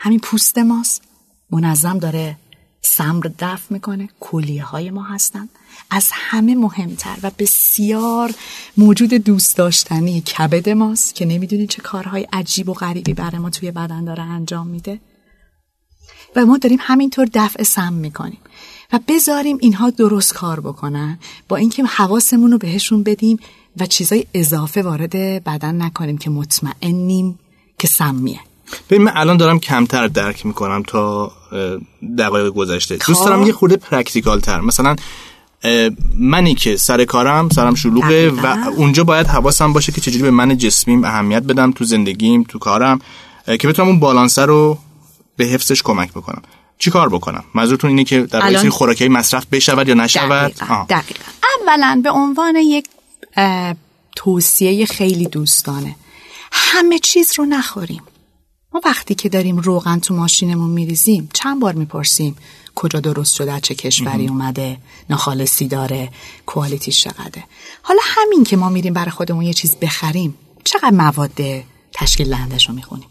همین 0.00 0.20
پوست 0.20 0.58
ماست. 0.58 1.02
منظم 1.50 1.98
داره 1.98 2.36
سمر 2.82 3.30
دفع 3.38 3.74
می‌کنه 3.74 4.08
کلیه 4.20 4.64
های 4.64 4.90
ما 4.90 5.02
هستن. 5.02 5.48
از 5.90 6.08
همه 6.12 6.54
مهمتر 6.54 7.16
و 7.22 7.30
بسیار 7.38 8.34
موجود 8.76 9.14
دوست 9.14 9.56
داشتنی 9.56 10.20
کبد 10.20 10.68
ماست 10.68 11.14
که 11.14 11.24
نمی‌دونید 11.24 11.70
چه 11.70 11.82
کارهای 11.82 12.26
عجیب 12.32 12.68
و 12.68 12.74
غریبی 12.74 13.14
برای 13.14 13.38
ما 13.38 13.50
توی 13.50 13.70
بدن 13.70 14.04
داره 14.04 14.22
انجام 14.22 14.66
میده. 14.66 15.00
و 16.36 16.46
ما 16.46 16.58
داریم 16.58 16.78
همینطور 16.80 17.28
دفع 17.34 17.62
سم 17.62 17.92
می‌کنیم. 17.92 18.38
و 18.92 19.00
بذاریم 19.08 19.58
اینها 19.60 19.90
درست 19.90 20.34
کار 20.34 20.60
بکنن. 20.60 21.18
با 21.48 21.56
اینکه 21.56 21.84
حواسمون 21.84 22.52
رو 22.52 22.58
بهشون 22.58 23.02
بدیم 23.02 23.38
و 23.80 23.86
چیزای 23.86 24.26
اضافه 24.34 24.82
وارد 24.82 25.16
بدن 25.44 25.82
نکنیم 25.82 26.18
که 26.18 26.30
مطمئنیم 26.30 27.38
که 27.78 27.88
سمیه. 27.88 28.40
ببین 28.90 29.02
من 29.02 29.12
الان 29.14 29.36
دارم 29.36 29.58
کمتر 29.58 30.06
درک 30.06 30.46
می‌کنم 30.46 30.82
تا 30.86 31.32
دقایق 32.18 32.48
گذشته. 32.48 32.96
دوست 32.96 33.24
دارم 33.24 33.46
یه 33.46 33.52
خورده 33.52 33.76
practical 33.76 34.40
تر 34.40 34.60
مثلا 34.60 34.96
منی 36.18 36.54
که 36.54 36.76
سر 36.76 37.04
کارم 37.04 37.48
سرم 37.48 37.74
شلوغه 37.74 38.30
و 38.30 38.56
اونجا 38.76 39.04
باید 39.04 39.26
حواسم 39.26 39.72
باشه 39.72 39.92
که 39.92 40.00
چجوری 40.00 40.22
به 40.22 40.30
من 40.30 40.56
جسمیم 40.56 41.04
اهمیت 41.04 41.42
بدم 41.42 41.72
تو 41.72 41.84
زندگیم 41.84 42.42
تو 42.42 42.58
کارم 42.58 43.00
که 43.46 43.68
بتونم 43.68 43.88
اون 43.88 44.00
بالانسه 44.00 44.44
رو 44.44 44.78
به 45.36 45.44
حفظش 45.44 45.82
کمک 45.82 46.10
بکنم. 46.10 46.42
چی 46.78 46.90
کار 46.90 47.08
بکنم؟ 47.08 47.44
منظورتون 47.54 47.90
اینه 47.90 48.04
که 48.04 48.22
در 48.22 48.40
واقع 48.40 48.68
خوراکی 48.68 49.08
مصرف 49.08 49.46
بشود 49.52 49.88
یا 49.88 49.94
نشود؟ 49.94 50.54
دقیقا. 50.54 50.86
دقیقا. 50.88 51.24
اولا 51.60 52.00
به 52.04 52.10
عنوان 52.10 52.56
یک 52.56 52.86
توصیه 54.16 54.86
خیلی 54.86 55.26
دوستانه. 55.26 55.96
همه 56.52 56.98
چیز 56.98 57.32
رو 57.38 57.44
نخوریم. 57.44 58.02
ما 58.72 58.80
وقتی 58.84 59.14
که 59.14 59.28
داریم 59.28 59.58
روغن 59.58 59.98
تو 59.98 60.14
ماشینمون 60.14 60.70
میریزیم 60.70 61.28
چند 61.32 61.60
بار 61.60 61.74
می‌پرسیم 61.74 62.36
کجا 62.74 63.00
درست 63.00 63.34
شده 63.34 63.60
چه 63.60 63.74
کشوری 63.74 64.28
اومده 64.28 64.76
ناخالصی 65.10 65.68
داره 65.68 66.08
کوالیتیش 66.46 67.00
چقدره. 67.00 67.44
حالا 67.82 68.00
همین 68.04 68.44
که 68.44 68.56
ما 68.56 68.68
میریم 68.68 68.92
برای 68.92 69.10
خودمون 69.10 69.44
یه 69.44 69.52
چیز 69.52 69.76
بخریم 69.76 70.34
چقدر 70.64 70.90
مواد 70.90 71.40
تشکیل 71.92 72.30
دهندش 72.30 72.68
رو 72.68 72.74
می‌خونیم؟ 72.74 73.09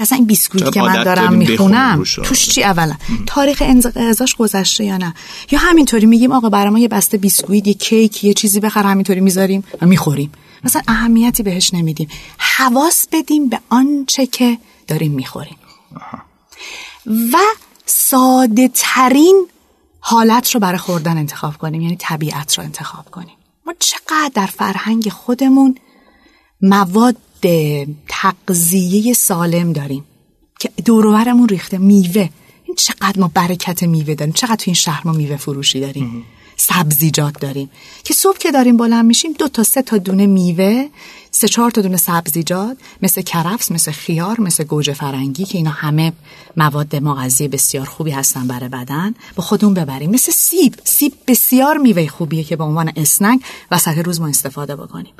که 0.00 0.02
اصلا 0.02 0.16
این 0.16 0.26
بیسکویت 0.26 0.72
که 0.72 0.82
من 0.82 1.04
دارم 1.04 1.32
می‌خونم. 1.32 2.04
توش 2.24 2.48
چی 2.48 2.62
اولا؟ 2.62 2.94
تاریخ 3.26 3.62
انقضاش 3.66 4.36
گذشته 4.36 4.84
یا 4.84 4.96
نه؟ 4.96 5.14
یا 5.50 5.58
همینطوری 5.58 6.06
میگیم 6.06 6.32
آقا 6.32 6.48
برای 6.48 6.70
ما 6.70 6.78
یه 6.78 6.88
بسته 6.88 7.18
بیسکویت 7.18 7.66
یه 7.66 7.74
کیک 7.74 8.24
یه 8.24 8.34
چیزی 8.34 8.60
بخر 8.60 8.82
همینطوری 8.82 9.20
می‌ذاریم 9.20 9.64
و 9.82 9.86
می‌خوریم. 9.86 10.32
مثلا 10.64 10.82
اهمیتی 10.88 11.42
بهش 11.42 11.74
نمیدیم. 11.74 12.08
حواس 12.38 13.06
بدیم 13.12 13.48
به 13.48 13.60
آنچه 13.68 14.26
که 14.26 14.58
داریم 14.86 15.12
می‌خوریم. 15.12 15.56
و 17.06 17.36
ساده 17.86 18.70
ترین 18.74 19.46
حالت 20.00 20.54
رو 20.54 20.60
برای 20.60 20.78
خوردن 20.78 21.18
انتخاب 21.18 21.58
کنیم 21.58 21.80
یعنی 21.80 21.96
طبیعت 21.96 22.58
رو 22.58 22.64
انتخاب 22.64 23.10
کنیم. 23.10 23.36
ما 23.66 23.74
چقدر 23.78 24.30
در 24.34 24.46
فرهنگ 24.46 25.08
خودمون 25.08 25.74
مواد 26.62 27.16
تغذیه 28.08 29.12
سالم 29.12 29.72
داریم 29.72 30.04
که 30.58 30.70
دوروبرمون 30.84 31.48
ریخته 31.48 31.78
میوه. 31.78 32.28
این 32.64 32.76
چقدر 32.76 33.20
ما 33.20 33.30
برکت 33.34 33.82
میوه 33.82 34.14
داریم. 34.14 34.34
چقدر 34.34 34.56
تو 34.56 34.64
این 34.66 34.74
شهر 34.74 35.02
ما 35.04 35.12
میوه 35.12 35.36
فروشی 35.36 35.80
داریم. 35.80 36.24
سبزیجات 36.60 37.40
داریم. 37.40 37.70
که 38.04 38.14
صبح 38.14 38.38
که 38.38 38.50
داریم 38.52 38.76
بلند 38.76 39.04
میشیم 39.04 39.32
دو 39.32 39.48
تا 39.48 39.62
سه 39.62 39.82
تا 39.82 39.98
دونه 39.98 40.26
میوه 40.26 40.88
سه 41.30 41.48
چهار 41.48 41.70
تا 41.70 41.80
دونه 41.80 41.96
سبزیجات 41.96 42.76
مثل 43.02 43.22
کرفس 43.22 43.72
مثل 43.72 43.92
خیار 43.92 44.40
مثل 44.40 44.64
گوجه 44.64 44.92
فرنگی 44.92 45.44
که 45.44 45.58
اینا 45.58 45.70
همه 45.70 46.12
مواد 46.56 46.96
مغذی 46.96 47.48
بسیار 47.48 47.86
خوبی 47.86 48.10
هستن 48.10 48.46
برای 48.46 48.68
بدن 48.68 49.14
با 49.36 49.42
خودمون 49.42 49.74
ببریم. 49.74 50.10
مثل 50.10 50.32
سیب. 50.32 50.74
سیب 50.84 51.12
بسیار 51.26 51.76
میوه 51.76 52.06
خوبیه 52.06 52.44
که 52.44 52.56
به 52.56 52.64
عنوان 52.64 52.92
اسنک 52.96 53.40
وسط 53.70 53.98
روز 53.98 54.20
ما 54.20 54.28
استفاده 54.28 54.76
بکنیم. 54.76 55.12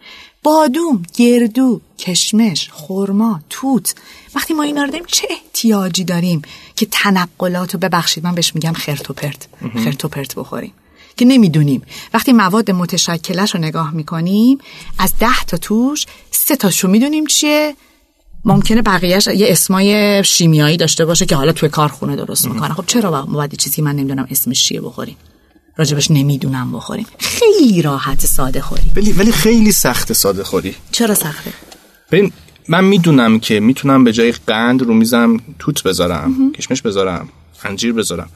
بادوم 0.42 1.02
گردو 1.16 1.80
کشمش 1.98 2.70
خرما 2.72 3.40
توت. 3.50 3.94
وقتی 4.34 4.54
ما 4.54 4.62
اینا 4.62 4.82
رو 4.82 4.90
داریم 4.90 5.06
چه 5.06 5.28
احتیاجی 5.30 6.04
داریم 6.04 6.42
که 6.76 6.86
تنقلات 6.90 7.74
رو 7.74 7.80
ببخشید؟ 7.80 8.24
من 8.24 8.34
بهش 8.34 8.54
میگم 8.54 8.72
خرت 8.72 9.10
و 9.10 9.12
پرت 9.12 9.48
خرت 9.84 10.04
و 10.04 10.08
پرت 10.08 10.34
بخوریم. 10.34 10.72
که 11.20 11.26
نمی‌دونیم. 11.26 11.82
وقتی 12.14 12.32
مواد 12.32 12.70
متشکلش 12.70 13.54
رو 13.54 13.60
نگاه 13.60 13.94
می‌کنیم 13.94 14.58
از 14.98 15.12
ده 15.20 15.44
تا 15.46 15.56
توش 15.56 16.06
سه 16.30 16.56
تاشو 16.56 16.88
می‌دونیم 16.88 17.26
چیه. 17.26 17.74
ممکنه 18.44 18.82
بقیهش 18.82 19.26
یه 19.26 19.46
اسمای 19.48 20.24
شیمیایی 20.24 20.76
داشته 20.76 21.04
باشه 21.04 21.26
که 21.26 21.36
حالا 21.36 21.52
توی 21.52 21.68
کارخونه 21.68 22.16
درست 22.16 22.48
می‌کنه 22.48 22.74
خب 22.74 22.84
چرا 22.86 23.22
باید 23.22 23.54
چیزی 23.54 23.82
من 23.82 23.96
نمی‌دونم 23.96 24.26
اسمش 24.30 24.64
چیه 24.64 24.80
بخوریم؟ 24.80 25.16
راجبش 25.76 26.10
نمی‌دونم 26.10 26.72
بخوریم. 26.72 27.06
خیلی 27.18 27.82
راحت 27.82 28.26
ساده 28.26 28.60
خوری. 28.60 28.92
ولی 28.96 29.12
ولی 29.12 29.32
خیلی 29.32 29.72
سخت 29.72 30.12
ساده 30.12 30.44
خوری. 30.44 30.74
چرا 30.92 31.14
سخته؟ 31.14 31.52
ببین 32.10 32.32
من 32.68 32.84
می‌دونم 32.84 33.40
که 33.40 33.60
می‌تونم 33.60 34.04
به 34.04 34.12
جای 34.12 34.32
قند 34.32 34.82
رو 34.82 34.94
میزم 34.94 35.36
توت 35.58 35.82
بذارم 35.82 36.52
کشمش 36.52 36.82
بذارم 36.82 37.28
انجیر 37.64 37.92
بذارم. 37.92 38.30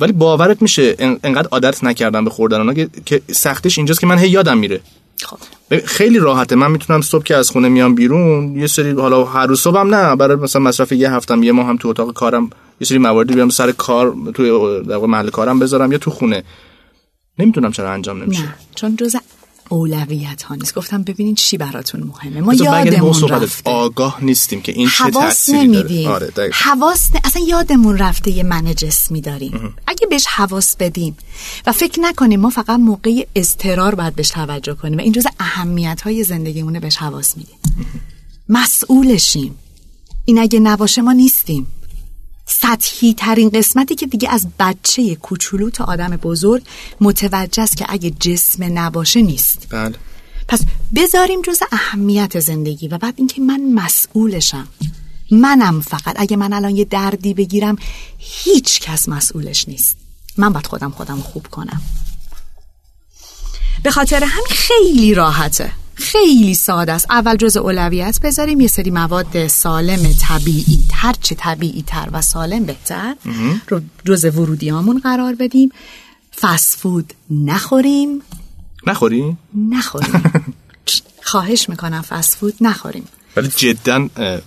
ولی 0.00 0.12
باورت 0.12 0.62
میشه 0.62 0.96
ان- 0.98 1.18
انقدر 1.24 1.48
عادت 1.52 1.84
نکردم 1.84 2.24
به 2.24 2.30
خوردن 2.30 2.56
اونا 2.58 2.74
که- 3.06 3.22
سختش 3.32 3.78
اینجاست 3.78 4.00
که 4.00 4.06
من 4.06 4.18
هی 4.18 4.28
یادم 4.28 4.58
میره. 4.58 4.80
خب. 5.22 5.38
خیلی 5.86 6.18
راحته. 6.18 6.56
من 6.56 6.70
می‌تونم 6.70 7.00
صبح 7.00 7.22
که 7.22 7.36
از 7.36 7.50
خونه 7.50 7.68
میام 7.68 7.94
بیرون 7.94 8.56
یه 8.56 8.66
سری 8.66 8.90
حالا 8.90 9.24
هر 9.24 9.46
روز 9.46 9.60
صبحم 9.60 9.94
نه 9.94 10.16
برای 10.16 10.36
مثلا 10.36 10.62
مصرف 10.62 10.92
یه 10.92 11.12
هفتم 11.12 11.42
یه 11.42 11.52
ماه 11.52 11.66
هم 11.66 11.76
تو 11.76 11.88
اتاق 11.88 12.12
کارم 12.12 12.50
یه 12.80 12.86
سری 12.86 12.98
مواردی 12.98 13.34
بیام 13.34 13.48
سر 13.48 13.72
کار 13.72 14.14
توی 14.34 14.50
در 14.88 14.96
محل 14.96 15.30
کارم 15.30 15.58
بذارم 15.58 15.92
یا 15.92 15.98
تو 15.98 16.10
خونه. 16.10 16.42
نمی‌دونم 17.38 17.72
چرا 17.72 17.90
انجام 17.92 18.22
نمیشه. 18.22 18.42
نه 18.42 18.54
چون 18.74 18.96
جز 18.96 19.16
اولویت 19.68 20.42
ها 20.42 20.54
نیست. 20.54 20.74
گفتم 20.74 21.02
ببینین 21.02 21.34
چی 21.34 21.56
براتون 21.58 22.00
مهمه. 22.02 22.40
ما 22.40 22.54
یادمون. 22.54 23.28
رفته. 23.28 23.70
آگاه 23.70 24.24
نیستیم 24.24 24.60
که 24.62 24.72
این 24.72 24.88
چه 24.88 25.10
تأثیری 25.10 25.58
نمیدیم. 25.58 26.08
داره 26.08 26.32
آره. 26.36 26.50
حواس 26.52 27.14
نه- 27.14 27.20
اصلا 27.24 27.42
یادمون 27.48 27.98
رفته 27.98 28.30
یه 28.30 28.42
من 28.42 28.74
جسمی 28.74 29.20
داریم. 29.20 29.74
اگه 29.86 30.06
بهش 30.06 30.26
حواس 30.26 30.76
بدیم 30.76 31.16
و 31.66 31.72
فکر 31.72 32.00
نکنیم 32.00 32.40
ما 32.40 32.50
فقط 32.50 32.70
موقع 32.80 33.26
اضطرار 33.34 33.94
باید 33.94 34.14
بهش 34.14 34.28
توجه 34.28 34.74
کنیم 34.74 34.98
و 34.98 35.00
این 35.00 35.12
جز 35.12 35.26
اهمیت 35.40 36.00
های 36.00 36.24
زندگیمونه 36.24 36.80
بهش 36.80 36.96
حواس 36.96 37.36
میدیم. 37.36 37.56
مسئولشیم. 38.48 39.54
این 40.24 40.38
اگه 40.38 40.60
نباشه 40.60 41.02
ما 41.02 41.12
نیستیم. 41.12 41.66
سطحی 42.46 43.14
ترین 43.14 43.50
قسمتی 43.50 43.94
که 43.94 44.06
دیگه 44.06 44.30
از 44.30 44.46
بچه 44.58 45.14
کوچولو 45.14 45.70
تا 45.70 45.84
آدم 45.84 46.16
بزرگ 46.16 46.62
متوجه 47.00 47.62
است 47.62 47.76
که 47.76 47.86
اگه 47.88 48.10
جسم 48.10 48.78
نباشه 48.78 49.22
نیست. 49.22 49.66
بله. 49.70 49.94
پس 50.48 50.60
بذاریم 50.94 51.42
جز 51.42 51.62
اهمیت 51.72 52.40
زندگی 52.40 52.88
و 52.88 52.98
بعد 52.98 53.14
اینکه 53.16 53.40
من 53.40 53.60
مسئولشم. 53.74 54.68
منم 55.30 55.80
فقط. 55.80 56.14
اگه 56.16 56.36
من 56.36 56.52
الان 56.52 56.76
یه 56.76 56.84
دردی 56.84 57.34
بگیرم 57.34 57.76
هیچ 58.18 58.80
کس 58.80 59.08
مسئولش 59.08 59.68
نیست. 59.68 59.96
من 60.36 60.52
باید 60.52 60.66
خودم 60.66 60.90
خودم 60.90 61.20
خوب 61.20 61.46
کنم. 61.46 61.82
به 63.82 63.90
خاطر 63.90 64.24
همین 64.24 64.46
خیلی 64.50 65.14
راحته. 65.14 65.72
خیلی 65.94 66.54
ساده 66.54 66.92
است. 66.92 67.06
اول 67.10 67.36
جز 67.36 67.56
اولویت 67.56 68.20
بذاریم. 68.22 68.60
یه 68.60 68.68
سری 68.68 68.90
مواد 68.90 69.46
سالم 69.46 70.12
طبیعی 70.20 70.78
هر 70.92 71.14
چه 71.22 71.34
طبیعی 71.34 71.84
تر 71.86 72.08
و 72.12 72.22
سالم 72.22 72.64
بهتر 72.64 73.14
رو 73.68 73.80
جز 74.04 74.24
ورودیامون 74.24 75.00
قرار 75.00 75.34
بدیم. 75.34 75.68
فست 76.40 76.78
فود 76.78 77.14
نخوریم. 77.30 78.22
نخوری 78.86 79.36
نخوریم. 79.70 80.22
خواهش 81.22 81.68
می‌کنم 81.68 82.02
فست 82.02 82.36
فود 82.36 82.54
نخوریم. 82.60 83.04
ولی 83.36 83.48
جدا 83.48 84.08
اه، 84.16 84.40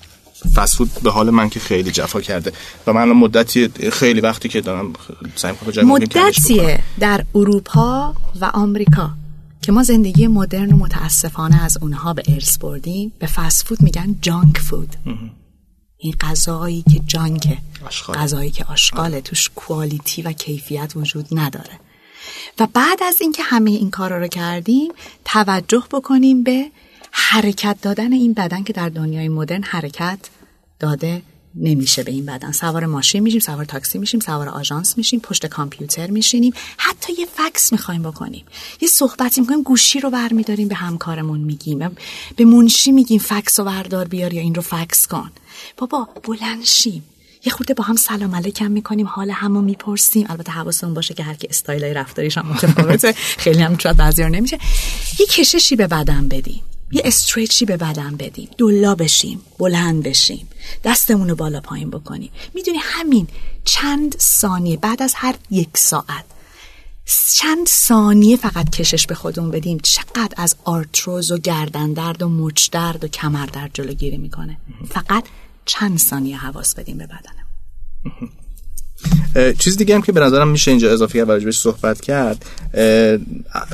فست 0.55 0.75
فود 0.75 0.91
به 1.03 1.11
حال 1.11 1.29
من 1.29 1.49
که 1.49 1.59
خیلی 1.59 1.91
جفا 1.91 2.21
کرده. 2.21 2.51
و 2.87 2.93
من 2.93 3.11
مدتی 3.11 3.69
خیلی 3.91 4.21
وقتی 4.21 4.49
که 4.49 4.61
دارم 4.61 4.93
سعی 5.35 5.51
می‌کنم. 5.51 5.87
مدتیه 5.87 6.79
در 6.99 7.25
اروپا 7.35 8.15
و 8.41 8.45
آمریکا. 8.45 9.09
که 9.67 9.73
ما 9.73 9.83
زندگی 9.83 10.27
مدرن 10.27 10.71
و 10.71 10.77
متاسفانه 10.77 11.63
از 11.63 11.77
اونها 11.81 12.13
به 12.13 12.23
ارث 12.27 12.57
بردیم 12.57 13.13
به 13.19 13.27
فست 13.27 13.65
فود 13.65 13.81
میگن 13.81 14.15
جانک 14.21 14.57
فود 14.57 14.95
این 15.97 16.13
غذایی 16.21 16.83
که 16.93 16.99
جانکه 16.99 17.57
آشغال. 17.85 18.17
غذایی 18.17 18.51
که 18.51 18.65
آشغاله 18.65 19.21
توش 19.21 19.49
کوالیتی 19.55 20.21
و 20.21 20.31
کیفیت 20.31 20.93
وجود 20.95 21.27
نداره. 21.31 21.79
و 22.59 22.67
بعد 22.73 23.03
از 23.03 23.17
اینکه 23.21 23.43
همه 23.43 23.71
این 23.71 23.89
کارا 23.89 24.17
رو 24.17 24.27
کردیم 24.27 24.91
توجه 25.25 25.83
بکنیم 25.91 26.43
به 26.43 26.71
حرکت 27.11 27.77
دادن 27.81 28.13
این 28.13 28.33
بدن 28.33 28.63
که 28.63 28.73
در 28.73 28.89
دنیای 28.89 29.29
مدرن 29.29 29.63
حرکت 29.63 30.19
داده 30.79 31.21
نمیشه 31.59 32.03
به 32.03 32.11
این 32.11 32.25
بدن. 32.25 32.51
سوار 32.51 32.85
ماشین 32.85 33.23
میشیم 33.23 33.39
سوار 33.39 33.65
تاکسی 33.65 33.97
میشیم 33.97 34.19
سوار 34.19 34.49
آژانس 34.49 34.97
میشیم 34.97 35.19
پشت 35.19 35.45
کامپیوتر 35.45 36.09
میشینیم. 36.09 36.53
حتی 36.77 37.13
یه 37.19 37.25
فکس 37.25 37.71
می‌خوایم 37.71 38.03
بکنیم. 38.03 38.45
یه 38.81 38.87
صحبتی 38.87 39.41
می‌کنیم 39.41 39.63
گوشی 39.63 39.99
رو 39.99 40.09
برمیداریم 40.09 40.67
به 40.67 40.75
همکارمون 40.75 41.39
میگیم. 41.39 41.91
به 42.35 42.45
منشی 42.45 42.91
میگیم 42.91 43.19
فکس 43.19 43.59
رو 43.59 43.65
بردار 43.65 44.07
بیار 44.07 44.33
یا 44.33 44.41
این 44.41 44.55
رو 44.55 44.61
فکس 44.61 45.07
کن. 45.07 45.31
بابا 45.77 46.07
بلند 46.23 46.63
شیم. 46.63 47.03
یه 47.45 47.53
خورده 47.53 47.73
با 47.73 47.83
هم 47.83 47.95
سلام 47.95 48.35
علیکم 48.35 48.71
می‌کنیم 48.71 49.07
حال 49.07 49.29
همو 49.29 49.61
می‌پرسیم. 49.61 50.25
البته 50.29 50.51
حواسمون 50.51 50.93
باشه 50.93 51.13
که 51.13 51.23
هر 51.23 51.33
کی 51.33 51.47
استایل 51.47 51.83
رفتاریش 51.83 52.37
هم 52.37 52.47
متفاوته. 52.47 53.11
خیلی 53.37 53.61
هم 53.61 53.77
شاید 53.77 53.97
بعضیا 53.97 54.27
نمیشه. 54.27 54.59
یه 55.19 55.25
کششی 55.25 55.75
به 55.75 55.87
بدن 55.87 56.27
بدیم. 56.27 56.63
یه 56.91 57.01
استریچی 57.05 57.65
به 57.65 57.77
بدن 57.77 58.15
بدیم. 58.15 58.49
دلا 58.57 58.95
بشیم 58.95 59.41
بلند 59.59 60.03
بشیم. 60.03 60.47
دستمون 60.83 61.29
رو 61.29 61.35
بالا 61.35 61.61
پایین 61.61 61.89
بکنیم. 61.89 62.31
می‌دونی 62.53 62.77
همین 62.81 63.27
چند 63.65 64.15
ثانیه 64.19 64.77
بعد 64.77 65.01
از 65.01 65.13
هر 65.15 65.35
یک 65.49 65.77
ساعت. 65.77 66.25
چند 67.35 67.67
ثانیه 67.67 68.37
فقط 68.37 68.69
کشش 68.69 69.07
به 69.07 69.15
خودمون 69.15 69.51
بدیم. 69.51 69.79
چقدر 69.83 70.33
از 70.37 70.55
آرتروز 70.63 71.31
و 71.31 71.37
گردن 71.37 71.93
درد 71.93 72.21
و 72.21 72.29
مچ 72.29 72.69
درد 72.69 73.03
و 73.03 73.07
کمر 73.07 73.45
درد 73.45 73.71
جلوگیری 73.73 74.17
می‌کنه. 74.17 74.57
فقط 74.89 75.23
چند 75.65 75.99
ثانیه 75.99 76.37
حواس 76.37 76.75
بدیم 76.75 76.97
به 76.97 77.05
بدنم 77.05 77.47
چیز 79.59 79.77
دیگه 79.77 79.95
هم 79.95 80.01
که 80.01 80.11
به 80.11 80.19
نظرم 80.19 80.47
میشه 80.47 80.71
اینجا 80.71 80.91
اضافه 80.91 81.19
کرد 81.19 81.29
و 81.29 81.31
راجبش 81.31 81.57
صحبت 81.57 82.01
کرد. 82.01 82.45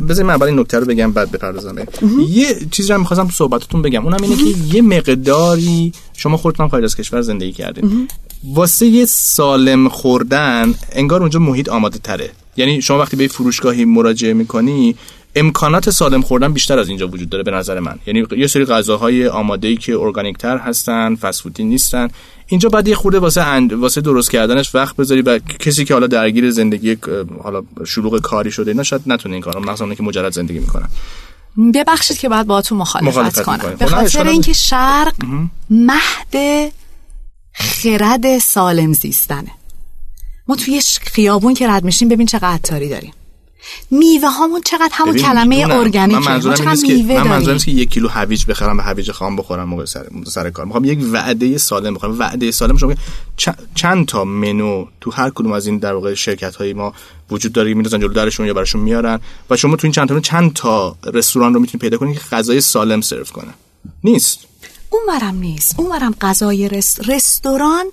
بذارید 0.09 0.27
من 0.27 0.33
اول 0.33 0.47
این 0.47 0.59
نکته 0.59 0.79
رو 0.79 0.85
بگم 0.85 1.11
بعد 1.11 1.31
بپردازم. 1.31 1.75
بهش. 1.75 1.87
یه 2.29 2.55
چیزی 2.71 2.89
رو 2.89 2.95
هم 2.95 3.01
می‌خواستم 3.01 3.25
تو 3.25 3.31
صحبتتون 3.31 3.81
بگم. 3.81 4.05
اونم 4.05 4.23
اینه 4.23 4.35
که 4.35 4.75
یه 4.75 4.81
مقداری 4.81 5.91
شما 6.13 6.37
خودتون 6.37 6.67
خارج 6.67 6.83
از 6.83 6.95
کشور 6.95 7.21
زندگی 7.21 7.51
کردین. 7.51 8.07
واسه 8.43 8.85
یه 8.85 9.05
سالم 9.05 9.89
خوردن 9.89 10.73
انگار 10.91 11.21
اونجا 11.21 11.39
محیط 11.39 11.69
آماده 11.69 11.99
تره 11.99 12.29
یعنی 12.57 12.81
شما 12.81 12.99
وقتی 12.99 13.17
به 13.17 13.27
فروشگاهی 13.27 13.85
مراجعه 13.85 14.33
می‌کنی 14.33 14.95
امکانات 15.35 15.89
سالم 15.89 16.21
خوردن 16.21 16.53
بیشتر 16.53 16.79
از 16.79 16.89
اینجا 16.89 17.07
وجود 17.07 17.29
داره 17.29 17.43
به 17.43 17.51
نظر 17.51 17.79
من. 17.79 17.99
یعنی 18.07 18.25
یه 18.37 18.47
سری 18.47 18.65
غذاهای 18.65 19.27
آماده 19.27 19.67
ای 19.67 19.77
که 19.77 19.99
ارگانیک 19.99 20.37
تر 20.37 20.57
هستن 20.57 21.15
فسفودی 21.15 21.63
نیستن. 21.63 22.07
اینجا 22.53 22.69
بعد 22.69 22.87
یه 22.87 22.95
خورده 22.95 23.19
واسه 23.19 23.41
اند... 23.41 23.73
واسه 23.73 24.01
درست 24.01 24.31
کردنش 24.31 24.75
وقت 24.75 24.95
بذاری 24.95 25.21
و 25.21 25.39
کسی 25.39 25.85
که 25.85 25.93
حالا 25.93 26.07
درگیر 26.07 26.51
زندگی 26.51 26.97
حالا 27.43 27.63
شلوغ 27.85 28.21
کاری 28.21 28.51
شده 28.51 28.71
اینا 28.71 28.83
شاید 28.83 29.01
نتونه 29.05 29.35
این 29.35 29.43
کارو 29.43 29.71
مثلا 29.71 29.93
که 29.93 30.03
مجرد 30.03 30.33
زندگی 30.33 30.59
می‌کنن. 30.59 30.87
ببخشید 31.73 32.17
که 32.17 32.29
باید 32.29 32.47
با 32.47 32.61
تو 32.61 32.75
مخالفت, 32.75 33.17
مخالفت 33.17 33.41
کنم. 33.41 33.75
به 33.79 33.85
خب 33.85 33.95
خاطر 33.95 34.27
اینکه 34.27 34.53
شرق 34.53 35.13
مهد 35.69 36.71
خرد 37.53 38.37
سالم 38.37 38.93
زیستنه. 38.93 39.51
ما 40.47 40.55
توی 40.55 40.81
خیابون 41.01 41.53
که 41.53 41.67
رد 41.67 41.83
میشیم 41.83 42.09
ببین 42.09 42.27
چقدر 42.27 42.47
عطاری 42.47 42.89
داریم. 42.89 43.13
میوه 43.91 44.29
هامون 44.29 44.61
چقدر 44.61 44.89
همون 44.93 45.17
کلمه 45.17 45.45
می‌دونم. 45.45 45.79
ارگانیکه. 45.79 46.19
من 46.19 46.25
منظورم 46.25 46.53
این 46.53 46.63
چقدر 46.63 46.71
نیست 46.71 46.85
که 46.85 46.93
میوه 46.93 47.23
من 47.23 47.27
منظورم 47.27 47.57
که 47.57 47.71
یک 47.71 47.89
کیلو 47.89 48.07
هویج 48.07 48.45
بخرم 48.45 48.77
به 48.77 48.83
هویج 48.83 49.11
خام 49.11 49.35
بخورم 49.35 49.69
موقع 49.69 49.85
سر 49.85 50.05
سر 50.25 50.49
کار. 50.49 50.65
می‌خوام 50.65 50.85
یک 50.85 50.99
وعده 51.11 51.57
سالم 51.57 51.93
بخورم. 51.93 52.19
وعده 52.19 52.51
سالم 52.51 52.77
شما 52.77 52.93
چند 53.75 54.05
تا 54.05 54.23
منو 54.23 54.85
تو 55.01 55.11
هر 55.11 55.29
کدوم 55.29 55.51
از 55.51 55.67
این 55.67 55.77
در 55.77 55.93
واقع 55.93 56.13
شرکت 56.13 56.55
های 56.55 56.73
ما 56.73 56.93
وجود 57.31 57.51
داره 57.51 57.73
میندازن 57.73 57.99
جلو 57.99 58.13
درشون 58.13 58.45
یا 58.45 58.53
براشون 58.53 58.81
میارن 58.81 59.19
و 59.49 59.57
شما 59.57 59.75
تو 59.75 59.87
این 59.87 59.91
چند 59.91 60.07
تا 60.07 60.19
چند 60.19 60.53
تا 60.53 60.95
رستوران 61.13 61.53
رو 61.53 61.59
می‌تونید 61.59 61.81
پیدا 61.81 61.97
کنید 61.97 62.19
که 62.19 62.23
غذای 62.31 62.61
سالم 62.61 63.01
سرو 63.01 63.23
کنه 63.23 63.53
نیست. 64.03 64.39
اونورم 64.89 65.35
نیست. 65.35 65.75
اونورم 65.79 66.15
غذای 66.21 66.69
رست... 66.69 67.09
رستوران 67.09 67.85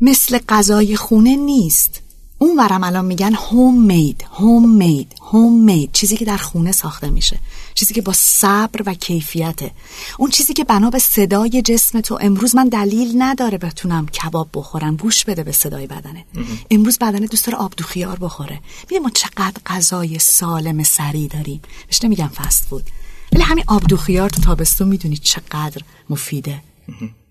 مثل 0.00 0.38
غذای 0.48 0.96
خونه 0.96 1.36
نیست. 1.36 2.02
اونورم 2.38 2.84
الان 2.84 3.04
میگن 3.04 3.34
هوم 3.34 3.86
مید 3.86 4.24
هوم 4.32 4.76
مید 4.76 5.14
هوم 5.20 5.64
مید 5.64 5.92
چیزی 5.92 6.16
که 6.16 6.24
در 6.24 6.36
خونه 6.36 6.72
ساخته 6.72 7.10
میشه. 7.10 7.38
چیزی 7.74 7.94
که 7.94 8.02
با 8.02 8.12
صبر 8.12 8.82
و 8.86 8.94
کیفیته. 8.94 9.70
اون 10.18 10.30
چیزی 10.30 10.52
که 10.54 10.64
بنا 10.64 10.90
به 10.90 10.98
صدای 10.98 11.62
جسم 11.62 12.00
تو. 12.00 12.18
امروز 12.20 12.56
من 12.56 12.68
دلیل 12.68 13.22
نداره 13.22 13.58
بتونم 13.58 14.06
کباب 14.06 14.48
بخورم. 14.54 14.96
گوش 14.96 15.24
بده 15.24 15.42
به 15.44 15.52
صدای 15.52 15.86
بدنه 15.86 16.24
امروز 16.70 16.98
بدنه 16.98 17.26
دوست 17.26 17.46
داره 17.46 17.58
آب 17.58 17.74
دو 17.76 17.84
خیار 17.84 18.18
بخوره. 18.18 18.60
می‌دونی 18.82 19.02
ما 19.02 19.10
چقدر 19.10 19.60
غذای 19.66 20.18
سالم 20.18 20.82
سری 20.82 21.28
داریم. 21.28 21.60
بهش 21.86 22.04
نمیگم 22.04 22.28
فست 22.28 22.64
فود 22.64 22.84
ولی 23.32 23.42
همین 23.42 23.64
آب 23.66 23.82
دو 23.82 23.96
خیار 23.96 24.30
تو 24.30 24.40
تابستون 24.40 24.88
می‌دونی 24.88 25.16
چقدر 25.16 25.82
مفیده. 26.10 26.62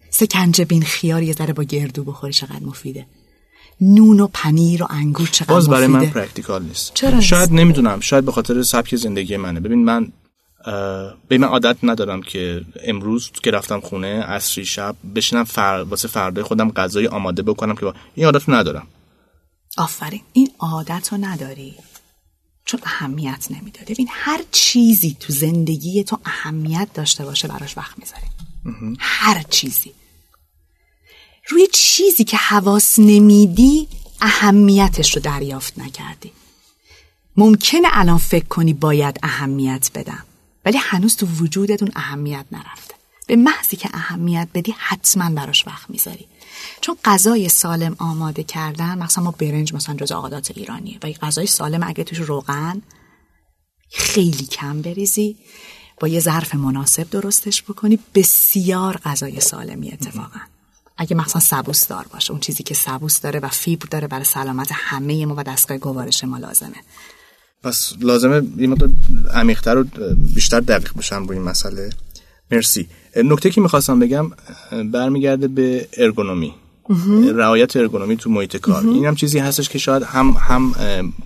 سکنجبین 0.09 0.83
خیار 0.83 1.23
یه 1.23 1.33
ذره 1.33 1.53
با 1.53 1.63
گردو 1.63 2.03
بخوری 2.03 2.33
چقدر 2.33 2.63
مفیده. 2.63 3.05
نون 3.81 4.19
و 4.19 4.27
پنیر 4.33 4.83
و 4.83 4.87
انگور 4.89 5.27
چقدر 5.27 5.53
باز 5.53 5.69
برای 5.69 5.87
مفیده. 5.87 6.05
من 6.05 6.11
practical 6.21 6.63
نیست. 6.63 6.93
چرا 6.93 7.09
نیست؟ 7.09 7.27
شاید 7.27 7.51
نمی‌دونم. 7.51 7.99
شاید 7.99 8.25
به 8.25 8.31
خاطر 8.31 8.61
سبک 8.63 8.95
زندگی 8.95 9.37
منه. 9.37 9.59
ببین 9.59 9.83
من 9.85 10.11
به 11.27 11.37
من 11.37 11.47
عادت 11.47 11.77
ندارم 11.83 12.21
که 12.21 12.65
امروز 12.83 13.31
که 13.31 13.51
رفتم 13.51 13.79
خونه 13.79 14.23
عصری 14.23 14.65
شب 14.65 14.95
بشینم 15.15 15.43
فر... 15.43 15.85
واسه 15.89 16.07
فردای 16.07 16.43
خودم 16.43 16.71
غذای 16.71 17.07
آماده 17.07 17.41
بکنم 17.41 17.75
که 17.75 17.81
با... 17.81 17.93
این 18.15 18.25
عادت 18.25 18.49
ندارم. 18.49 18.87
آفرین. 19.77 20.21
این 20.33 20.51
عادت 20.59 21.09
رو 21.11 21.17
نداری. 21.21 21.75
چون 22.65 22.79
اهمیت 22.83 23.47
نمیداری 23.49 23.93
ببین 23.93 24.07
هر 24.11 24.41
چیزی 24.51 25.17
تو 25.19 25.33
زندگی 25.33 26.03
تو 26.03 26.19
اهمیت 26.25 26.87
داشته 26.93 27.25
باشه 27.25 27.47
براش 27.47 27.77
وقت 27.77 27.95
می‌ذاری. 27.99 28.27
هر 28.99 29.43
چیزی. 29.49 29.91
روی 31.49 31.67
چیزی 31.73 32.23
که 32.23 32.37
حواس 32.37 32.99
نمیدی 32.99 33.87
اهمیتش 34.21 35.15
رو 35.15 35.21
دریافت 35.21 35.79
نکردی. 35.79 36.31
ممکنه 37.37 37.87
الان 37.91 38.17
فکر 38.17 38.45
کنی 38.45 38.73
باید 38.73 39.19
اهمیت 39.23 39.91
بدم 39.95 40.23
ولی 40.65 40.77
هنوز 40.77 41.15
تو 41.15 41.25
وجودتون 41.25 41.91
اهمیت 41.95 42.45
نرفته. 42.51 42.93
به 43.27 43.35
محضی 43.35 43.77
که 43.77 43.89
اهمیت 43.93 44.47
بدی 44.53 44.75
حتما 44.77 45.29
براش 45.29 45.67
وقت 45.67 45.89
می‌ذاری. 45.89 46.27
چون 46.81 46.97
غذای 47.05 47.49
سالم 47.49 47.95
آماده 47.99 48.43
کردن 48.43 48.97
مثلا 48.97 49.23
ما 49.23 49.31
برنج 49.31 49.73
مثلا 49.73 49.95
جز 49.95 50.11
عادات 50.11 50.51
ایرانیه 50.55 50.97
و 51.03 51.07
غذای 51.07 51.47
سالم 51.47 51.83
اگه 51.83 52.03
توش 52.03 52.17
روغن 52.17 52.81
خیلی 53.91 54.45
کم 54.45 54.81
بریزی. 54.81 55.37
با 55.99 56.07
یه 56.07 56.19
ظرف 56.19 56.55
مناسب 56.55 57.09
درستش 57.09 57.63
بکنی 57.63 57.99
بسیار 58.15 58.97
غذای 58.97 59.39
سالمی 59.39 59.91
اتفاقا. 59.91 60.39
اگه 60.97 61.15
مثلا 61.15 61.41
سبوس 61.41 61.87
دار 61.87 62.05
باشه. 62.13 62.31
اون 62.31 62.39
چیزی 62.39 62.63
که 62.63 62.73
سبوس 62.73 63.21
داره 63.21 63.39
و 63.39 63.47
فیبر 63.47 63.85
داره 63.91 64.07
برای 64.07 64.25
سلامت 64.25 64.69
همه 64.73 65.25
ما 65.25 65.35
و 65.37 65.43
دستگاه 65.43 65.77
گوارش 65.77 66.23
ما 66.23 66.37
لازمه. 66.37 66.75
پس 67.63 67.93
لازمه 68.01 68.41
یه 68.57 68.67
مقدار 68.67 68.89
عمیق‌تر 69.33 69.77
و 69.77 69.83
بیشتر 70.35 70.59
دقیق 70.59 70.93
بشم 70.97 71.25
روی 71.27 71.37
این 71.37 71.47
مسئله. 71.47 71.89
مرسی. 72.51 72.87
نکته 73.15 73.49
که 73.49 73.61
می‌خواستم 73.61 73.99
بگم 73.99 74.31
برمیگرده 74.91 75.47
به 75.47 75.87
ارگونومی. 75.97 76.53
رعایت 77.35 77.75
ارگونومی 77.75 78.17
تو 78.17 78.29
محیط 78.29 78.57
کار. 78.57 78.83
این 78.87 79.05
هم 79.05 79.15
چیزی 79.15 79.39
هستش 79.39 79.69
که 79.69 79.79
شاید 79.79 80.03
هم 80.03 80.29
هم 80.39 80.75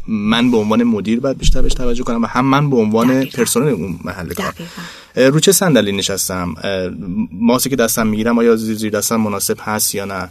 من 0.08 0.52
به 0.52 0.58
عنوان 0.58 0.84
مدیر 0.84 1.20
باید 1.20 1.38
بیشتر 1.38 1.62
بهش 1.62 1.74
توجه 1.74 2.04
کنم 2.04 2.24
و 2.24 2.26
هم 2.26 2.46
من 2.46 2.70
به 2.70 2.76
عنوان 2.76 3.08
دقیقاً. 3.08 3.38
پرسنل 3.38 3.68
اون 3.68 4.00
محل 4.04 4.34
کار. 4.34 4.52
دقیقاً. 4.52 4.82
رو 5.16 5.40
چه 5.40 5.52
صندلی 5.52 5.92
نشستم؟ 5.92 6.56
ماسی 7.32 7.70
که 7.70 7.76
دستم 7.76 8.08
می‌گیرم 8.08 8.38
آیا 8.38 8.56
زیر 8.56 8.78
زیر 8.78 8.92
دستم 8.92 9.16
مناسب 9.16 9.58
هست 9.60 9.96
یا 9.96 10.06
نه؟ 10.06 10.30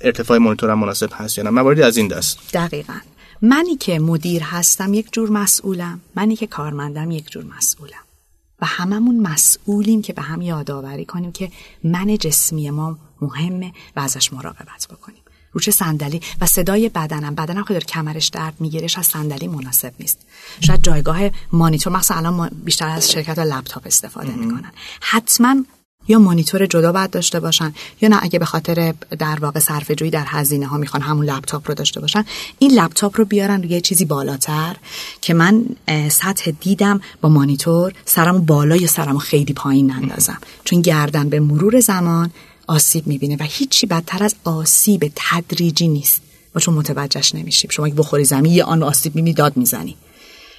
ارتفاع 0.00 0.38
مانیتورم 0.38 0.78
مناسب 0.78 1.10
هست 1.12 1.38
یا 1.38 1.44
نه؟ 1.44 1.50
مواردی 1.50 1.82
از 1.82 1.96
این 1.96 2.08
دست. 2.08 2.38
دقیقا. 2.54 2.94
منی 3.42 3.76
که 3.76 3.98
مدیر 3.98 4.42
هستم 4.42 4.94
یک 4.94 5.12
جور 5.12 5.30
مسئولم. 5.30 6.00
منی 6.16 6.36
که 6.36 6.46
کارمندم 6.46 7.10
یک 7.10 7.30
جور 7.30 7.44
مسئولم. 7.58 7.92
و 8.60 8.66
هممون 8.66 9.20
مسئولیم 9.20 10.02
که 10.02 10.12
به 10.12 10.22
هم 10.22 10.42
یادآوری 10.42 11.04
کنیم 11.04 11.32
که 11.32 11.50
من 11.84 12.18
جسمی 12.18 12.70
ما 12.70 12.98
مهمه 13.20 13.72
و 13.96 14.00
ازش 14.00 14.32
مراقبت 14.32 14.86
بکنیم. 14.90 15.22
رو 15.52 15.60
چه 15.60 15.70
صندلی 15.70 16.20
و 16.40 16.46
صدای 16.46 16.88
بدنم. 16.88 17.34
بدنم 17.34 17.64
که 17.64 17.74
داره 17.74 17.84
کمرش 17.84 18.28
درد 18.28 18.54
میگیرش 18.60 18.98
از 18.98 19.06
صندلی 19.06 19.48
مناسب 19.48 19.92
نیست. 20.00 20.18
شاید 20.60 20.82
جایگاه 20.82 21.18
مانیتور 21.52 21.92
مثلا 21.92 22.16
الان 22.16 22.50
بیشتر 22.64 22.88
از 22.88 23.12
شرکت 23.12 23.38
لپتاپ 23.38 23.86
استفاده 23.86 24.32
می‌کنن. 24.32 24.72
حتما 25.00 25.56
یا 26.08 26.18
مانیتور 26.18 26.66
جدا 26.66 26.92
باید 26.92 27.10
داشته 27.10 27.40
باشن 27.40 27.74
یا 28.00 28.08
نه 28.08 28.18
اگه 28.22 28.38
به 28.38 28.44
خاطر 28.44 28.94
در 29.18 29.38
واقع 29.40 29.60
صرفه 29.60 29.94
جویی 29.94 30.10
در 30.10 30.24
هزینه 30.26 30.66
ها 30.66 30.76
می‌خوان 30.76 31.02
همون 31.02 31.26
لپتاپ 31.26 31.68
رو 31.68 31.74
داشته 31.74 32.00
باشن. 32.00 32.24
این 32.58 32.70
لپتاپ 32.70 33.18
رو 33.18 33.24
بیارن 33.24 33.62
روی 33.62 33.80
چیزی 33.80 34.04
بالاتر 34.04 34.76
که 35.20 35.34
من 35.34 35.64
سطح 36.10 36.50
دیدم 36.50 37.00
با 37.20 37.28
مانیتور 37.28 37.92
سرمو 38.04 38.38
بالا 38.38 38.76
یا 38.76 38.86
سرمو 38.86 39.18
خیلی 39.18 39.52
پایین 39.52 39.90
نندازم. 39.90 40.38
چون 40.64 40.80
گردن 40.80 41.28
به 41.28 41.40
مرور 41.40 41.80
زمان 41.80 42.30
آسیب 42.68 43.06
می‌بینه 43.06 43.36
و 43.36 43.42
هیچی 43.42 43.86
بدتر 43.86 44.24
از 44.24 44.34
آسیب 44.44 45.12
تدریجی 45.14 45.88
نیست. 45.88 46.20
ما 46.54 46.60
چون 46.60 46.74
متوجهش 46.74 47.34
نمیشیم. 47.34 47.70
شما 47.70 47.86
اگه 47.86 47.94
بخوری 47.94 48.24
زمین 48.24 48.52
یه 48.52 48.64
آن 48.64 48.82
آسیب 48.82 49.14
می‌بینی 49.14 49.34
داد 49.34 49.56
می‌زنی. 49.56 49.96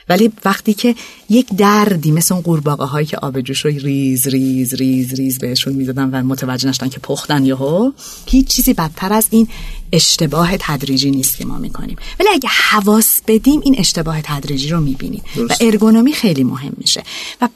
ولی 0.09 0.31
وقتی 0.45 0.73
که 0.73 0.95
یک 1.29 1.47
دردی 1.57 2.11
مثل 2.11 2.33
اون 2.33 2.43
قورباغه 2.43 2.85
هایی 2.85 3.07
که 3.07 3.17
آب 3.17 3.41
جوش 3.41 3.65
رو 3.65 3.71
ریز 3.71 4.27
ریز 4.27 4.73
ریز 4.73 5.13
ریز 5.13 5.37
بهشون 5.37 5.73
می‌دادن 5.73 6.09
و 6.09 6.23
متوجه 6.23 6.69
نشدن 6.69 6.89
که 6.89 6.99
پختن 6.99 7.45
یهو 7.45 7.91
هیچ 8.25 8.47
چیزی 8.47 8.73
بدتر 8.73 9.13
از 9.13 9.27
این 9.29 9.47
اشتباه 9.91 10.57
تدریجی 10.59 11.11
نیست 11.11 11.37
که 11.37 11.45
ما 11.45 11.57
می‌کنیم. 11.57 11.97
ولی 12.19 12.29
اگه 12.33 12.49
حواس 12.49 13.21
بدیم 13.27 13.61
این 13.63 13.75
اشتباه 13.79 14.21
تدریجی 14.21 14.69
رو 14.69 14.81
می‌بینیم. 14.81 15.21
و 15.49 15.55
ارگونومی 15.61 16.13
خیلی 16.13 16.43
مهم 16.43 16.73
میشه. 16.77 17.03
و 17.41 17.49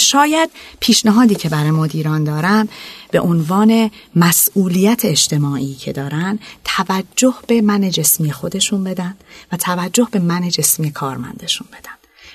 شاید 0.00 0.50
پیشنهادی 0.80 1.34
که 1.34 1.48
برای 1.48 1.70
مدیران 1.70 2.24
دارم 2.24 2.68
به 3.10 3.20
عنوان 3.20 3.90
مسئولیت 4.16 5.04
اجتماعی 5.04 5.74
که 5.74 5.92
دارن 5.92 6.38
توجه 6.64 7.34
به 7.46 7.60
من 7.60 7.90
جسمی 7.90 8.32
خودشون 8.32 8.84
بدن 8.84 9.16
و 9.52 9.56
توجه 9.56 10.08
به 10.10 10.18
من 10.18 10.48
جسمی 10.48 10.90
کارمندشون 10.90 11.66
بدن. 11.72 11.92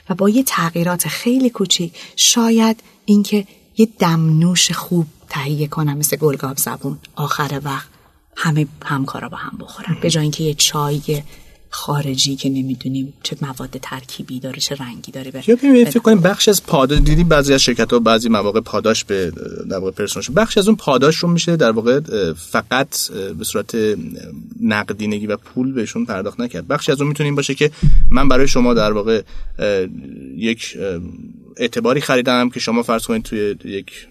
و 0.10 0.16
با 0.16 0.30
یه 0.30 0.44
تغییرات 0.44 1.08
خیلی 1.08 1.50
کوچیک 1.50 1.94
شاید 2.16 2.84
اینکه 3.06 3.48
یه 3.78 3.88
دمنوش 4.00 4.72
خوب 4.72 5.08
تهیه 5.30 5.68
کنم 5.68 5.98
مثل 5.98 6.18
گلگاب 6.18 6.58
زبون. 6.58 7.00
آخر 7.16 7.62
وقت 7.64 7.88
همه 8.36 8.68
همکارا 8.86 9.30
با 9.30 9.38
هم 9.38 9.58
بخورن. 9.60 9.98
به 10.02 10.10
جای 10.10 10.22
اینکه 10.22 10.44
یه 10.44 10.54
چای 10.54 11.24
خارجی 11.69 12.36
که 12.36 12.49
نمی‌دونیم 12.49 13.13
چه 13.23 13.38
مواد 13.41 13.80
ترکیبی 13.82 14.39
داره 14.39 14.60
چه 14.60 14.75
رنگی 14.75 15.12
داره 15.12 15.32
یا 15.47 15.56
ببینید 15.56 15.89
فکر 15.89 15.99
کنیم 15.99 16.19
بخش 16.19 16.49
از 16.49 16.63
پاداش 16.63 16.99
دیدی 16.99 17.23
بعضی 17.23 17.53
از 17.53 17.62
شرکت 17.63 17.93
ها 17.93 17.99
بعضی 17.99 18.30
مواقع 18.30 18.60
پاداش 18.60 19.03
به 19.03 19.32
در 19.69 19.77
واقع 19.77 19.91
پرسنلشون 19.91 20.36
بخش 20.36 20.58
از 20.58 20.67
اون 20.67 20.77
پاداش 20.77 21.15
رو 21.15 21.30
میشه 21.30 21.56
در 21.56 21.71
واقع 21.71 21.99
فقط 22.34 23.12
به 23.12 23.43
صورت 23.43 23.77
نقدینگی 24.62 25.27
و 25.27 25.38
پول 25.38 25.71
بهشون 25.71 26.06
پرداخت 26.06 26.39
نکرد. 26.39 26.67
بخشی 26.67 26.91
از 26.91 27.01
اون 27.01 27.08
می‌تونه 27.08 27.27
این 27.27 27.36
باشه 27.36 27.56
که 27.56 27.71
من 28.12 28.27
برای 28.27 28.47
شما 28.47 28.73
در 28.73 28.91
واقع 28.91 29.21
یک 30.38 30.77
اعتباری 31.58 32.01
خریدم 32.01 32.49
که 32.49 32.60
شما 32.60 32.84
فرض 32.84 33.06
کنید 33.06 33.23
توی 33.23 33.56
یک 33.65 34.08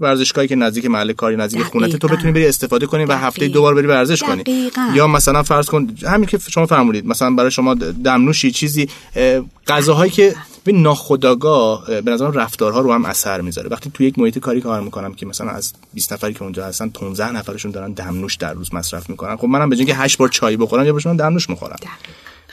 ورزشگاهی 0.00 0.48
که 0.48 0.56
نزدیک 0.56 0.86
محل 0.86 1.12
کاری 1.12 1.36
نزدیک 1.36 1.62
خونت 1.62 1.96
تو 1.96 2.08
بتونی 2.08 2.32
بری 2.32 2.46
استفاده 2.46 2.86
کنی 2.86 3.04
و 3.04 3.12
هفته 3.12 3.48
دو 3.48 3.62
بار 3.62 3.74
بری 3.74 3.86
ورزش 3.86 4.22
کنی. 4.22 4.42
دقیقاً. 4.42 4.92
یا 4.94 5.06
مثلا 5.06 5.42
فرض 5.42 5.66
کن 5.66 5.88
همین 6.06 6.26
که 6.26 6.38
شما 6.50 6.66
فرمودید 6.66 7.06
مثلا 7.06 7.30
برای 7.30 7.50
شما 7.50 7.74
دمنوشی 8.04 8.50
چیزی 8.50 8.88
اه، 9.16 9.42
غذاهایی 9.66 10.10
که 10.10 10.34
به 10.64 10.72
ناخودآگاه 10.72 11.90
اه، 11.90 12.00
به 12.00 12.10
نظرم 12.10 12.32
رفتارها 12.32 12.80
رو 12.80 12.92
هم 12.92 13.04
اثر 13.04 13.40
می‌ذاره. 13.40 13.68
وقتی 13.68 13.90
توی 13.94 14.06
یک 14.06 14.18
محیط 14.18 14.38
کاری 14.38 14.60
کار 14.60 14.80
می‌کنم 14.80 15.14
که 15.14 15.26
مثلا 15.26 15.50
از 15.50 15.72
20 15.94 16.12
نفری 16.12 16.34
که 16.34 16.42
اونجا 16.42 16.66
هستن 16.66 16.88
15 16.88 17.32
نفرشون 17.32 17.70
دارن 17.70 17.92
دمنوش 17.92 18.36
در 18.36 18.52
روز 18.52 18.74
مصرف 18.74 19.10
می‌کنن. 19.10 19.36
خب 19.36 19.44
منم 19.44 19.70
به 19.70 19.76
جای 19.76 19.86
اینکه 19.86 20.02
8 20.02 20.18
بار 20.18 20.28
چای 20.28 20.56
بخورم 20.56 20.86
یا 20.86 20.92
باشم 20.92 21.16
دمنوش 21.16 21.50
می‌خورم 21.50 21.76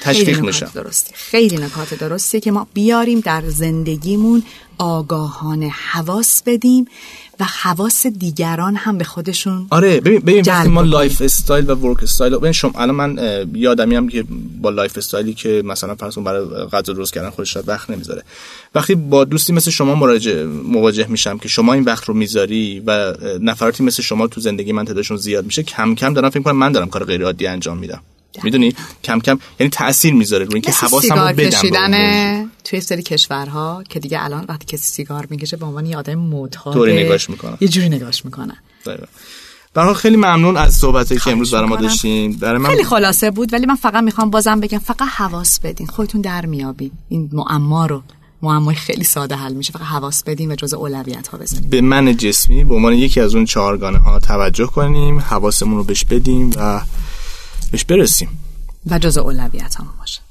تشویق 0.01 0.39
میشم. 0.39 0.71
درستی. 0.73 1.11
خیلی 1.15 1.57
نکات 1.57 1.93
درستی 1.93 2.39
که 2.39 2.51
ما 2.51 2.67
بیاریم 2.73 3.19
در 3.19 3.43
زندگیمون 3.47 4.43
آگاهانه 4.77 5.67
حواس 5.67 6.43
بدیم. 6.45 6.85
و 7.39 7.43
حواس 7.43 8.07
دیگران 8.07 8.75
هم 8.75 8.97
به 8.97 9.03
خودشون 9.03 9.67
آره 9.69 9.99
ببین 9.99 10.19
ببین 10.19 10.43
وقتی 10.47 10.69
ما 10.69 10.81
lifestyle 10.81 11.69
و 11.69 11.75
work 11.75 12.03
style 12.03 12.37
ببین 12.37 12.51
شما 12.51 12.71
الان 12.75 12.95
من 12.95 13.19
یه 13.53 13.67
آدمی 13.67 13.95
هم 13.95 14.09
که 14.09 14.25
با 14.61 14.69
lifestyle 14.69 14.97
ی 14.97 15.33
که 15.33 15.61
مثلا 15.65 15.95
فرض 15.95 16.17
برای 16.17 16.45
غذا 16.45 16.93
درست 16.93 17.13
کردن 17.13 17.29
خودش 17.29 17.57
وقت 17.57 17.89
نمی‌ذاره. 17.89 18.23
وقتی 18.75 18.95
با 18.95 19.23
دوستی 19.23 19.53
مثل 19.53 19.71
شما 19.71 19.95
مراجعه 19.95 20.45
مواجه 20.45 21.07
میشم 21.07 21.37
که 21.37 21.49
شما 21.49 21.73
این 21.73 21.83
وقت 21.83 22.05
رو 22.05 22.13
می‌ذاری 22.13 22.83
و 22.85 23.13
نفراتی 23.41 23.83
مثل 23.83 24.03
شما 24.03 24.27
تو 24.27 24.41
زندگی 24.41 24.71
من 24.71 24.85
تعدادشون 24.85 25.17
زیاد 25.17 25.45
میشه 25.45 25.63
کم 25.63 25.95
کم 25.95 26.13
دارم 26.13 26.29
فکر 26.29 26.43
کنم 26.43 26.57
من 26.57 26.71
دارم 26.71 26.89
کار 26.89 27.03
غیر 27.03 27.25
عادی 27.25 27.47
انجام 27.47 27.77
میدم. 27.77 28.01
می‌دونی؟ 28.43 28.73
کم 29.03 29.19
کم 29.19 29.39
یعنی 29.59 29.69
تاثیر 29.69 30.13
می‌ذاره. 30.13 30.45
روی 30.45 30.53
اینکه 30.53 30.71
حواسم 30.71 31.19
رو 31.19 31.35
بدم 31.35 32.51
توی 32.65 32.81
سری 32.81 33.03
کشورها 33.03 33.83
که 33.89 33.99
دیگه 33.99 34.23
الان 34.23 34.45
وقتی 34.49 34.65
کسی 34.65 34.83
سیگار 34.83 35.27
می‌کشه 35.29 35.57
به 35.57 35.65
عنوان 35.65 35.85
یه 35.85 35.97
آدم 35.97 36.15
معتاد 36.15 36.73
طوری 36.73 37.03
نگاش 37.05 37.29
می‌کنه. 37.29 37.57
یه 37.61 37.67
جوری 37.67 37.89
نگاش 37.89 38.25
می‌کنه. 38.25 38.53
برای 39.73 39.93
خیلی 39.93 40.17
ممنون 40.17 40.57
از 40.57 40.73
صحبتی 40.73 41.19
که 41.19 41.31
امروز 41.31 41.51
برای 41.51 41.69
ما 41.69 41.75
داشتیم 41.75 42.31
برای 42.31 42.57
من 42.57 42.69
خیلی 42.69 42.83
خلاصه 42.83 43.31
بود 43.31 43.53
ولی 43.53 43.65
من 43.65 43.75
فقط 43.75 44.03
می‌خوام 44.03 44.29
بازم 44.29 44.59
بگم 44.59 44.77
فقط 44.77 45.07
حواس 45.15 45.59
بدین. 45.59 45.87
خودتون 45.87 46.21
در 46.21 46.45
میابین. 46.45 46.91
این 47.09 47.29
معما 47.33 47.85
رو. 47.85 48.03
معمای 48.41 48.75
خیلی 48.75 49.03
ساده 49.03 49.35
حل 49.35 49.53
میشه. 49.53 49.73
فقط 49.73 49.81
حواس 49.81 50.23
بدیم 50.23 50.51
و 50.51 50.55
جز 50.55 50.73
اولویت 50.73 51.27
ها 51.27 51.37
بزنیم 51.37 51.69
به 51.69 51.81
من 51.81 52.17
جسمی 52.17 52.63
به 52.63 52.75
عنوان 52.75 52.93
یکی 52.93 53.19
از 53.19 53.35
اون 53.35 53.45
چهارگانه 53.45 53.97
ها 53.97 54.19
توجه 54.19 54.65
کنیم 54.65 55.19
حواسمون 55.19 55.77
رو 55.77 55.83
بهش 55.83 56.05
بدیم 56.05 56.51
و 56.55 56.81
بهش 57.71 57.85
برسیم. 57.85 58.29
و 58.85 58.99
جز 58.99 59.17
اولویت 59.17 59.75
هم 59.75 59.87
باشه. 59.99 60.21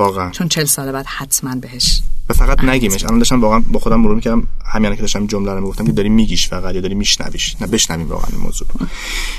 واقعا. 0.00 0.30
چون 0.30 0.48
چل 0.48 0.64
سال 0.64 0.92
بعد 0.92 1.06
حتما 1.06 1.54
بهش 1.54 2.00
و 2.28 2.32
فقط 2.32 2.64
نگیمش. 2.64 3.04
الان 3.04 3.18
داشتم 3.18 3.40
واقعا 3.40 3.62
با 3.72 3.78
خودم 3.78 4.00
مرور 4.00 4.14
می‌کردم. 4.14 4.46
همین 4.64 4.94
که 4.94 5.00
داشتم 5.00 5.26
جمله 5.26 5.52
رو 5.52 5.60
می‌گفتم 5.60 5.86
که 5.86 5.92
داری 5.92 6.08
میگیش 6.08 6.48
فقط 6.48 6.74
یا 6.74 6.80
داری 6.80 6.94
میشنویش. 6.94 7.56
نه 7.60 7.66
بشنویم 7.66 8.08
واقعا 8.08 8.28
این 8.32 8.40
موضوع 8.40 8.68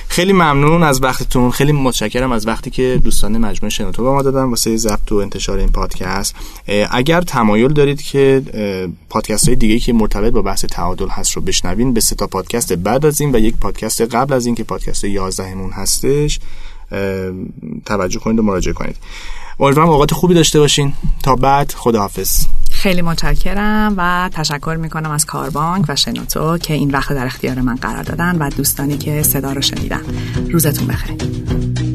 خیلی 0.07 0.33
ممنون 0.33 0.83
از 0.83 1.03
وقتتون. 1.03 1.51
خیلی 1.51 1.71
متشکرم 1.71 2.31
از 2.31 2.47
وقتی 2.47 2.69
که 2.69 3.01
دوستان 3.03 3.37
مجموعه 3.37 3.69
شنوتو 3.69 4.03
با 4.03 4.13
ما 4.13 4.21
دادن. 4.21 4.43
واسه 4.43 4.77
ضبط 4.77 5.11
و 5.11 5.15
انتشار 5.15 5.57
این 5.57 5.69
پادکست. 5.69 6.35
اگر 6.91 7.21
تمایل 7.21 7.73
دارید 7.73 8.01
که 8.01 8.41
پادکست 9.09 9.47
های 9.47 9.55
دیگه 9.55 9.79
که 9.79 9.93
مرتبط 9.93 10.33
با 10.33 10.41
بحث 10.41 10.65
تعادل 10.65 11.09
هست 11.09 11.31
رو 11.31 11.41
بشنوین 11.41 11.93
به 11.93 12.01
سه 12.01 12.15
تا 12.15 12.27
پادکست 12.27 12.73
بعد 12.73 13.05
از 13.05 13.21
این 13.21 13.35
و 13.35 13.39
یک 13.39 13.55
پادکست 13.55 14.01
قبل 14.01 14.33
از 14.33 14.45
این 14.45 14.55
که 14.55 14.63
پادکست 14.63 15.03
11 15.03 15.55
مون 15.55 15.71
هستش 15.71 16.39
توجه 17.85 18.19
کنید 18.19 18.39
و 18.39 18.43
مراجعه 18.43 18.73
کنید. 18.73 18.95
امیدوارم 19.61 19.89
اوقات 19.89 20.13
خوبی 20.13 20.33
داشته 20.33 20.59
باشین. 20.59 20.93
تا 21.23 21.35
بعد 21.35 21.71
خداحافظ. 21.71 22.45
خیلی 22.71 23.01
متشکرم 23.01 23.93
و 23.97 24.29
تشکر 24.33 24.75
می‌کنم 24.75 25.11
از 25.11 25.25
کاربانک 25.25 25.85
و 25.87 25.95
شنوتو 25.95 26.57
که 26.57 26.73
این 26.73 26.91
وقت 26.91 27.13
در 27.13 27.25
اختیار 27.25 27.61
من 27.61 27.75
قرار 27.75 28.03
دادن 28.03 28.35
و 28.35 28.49
دوستانی 28.49 28.97
که 28.97 29.23
صدا 29.23 29.53
رو 29.53 29.61
شنیدن. 29.61 30.01
روزتون 30.51 30.87
بخیر. 30.87 31.90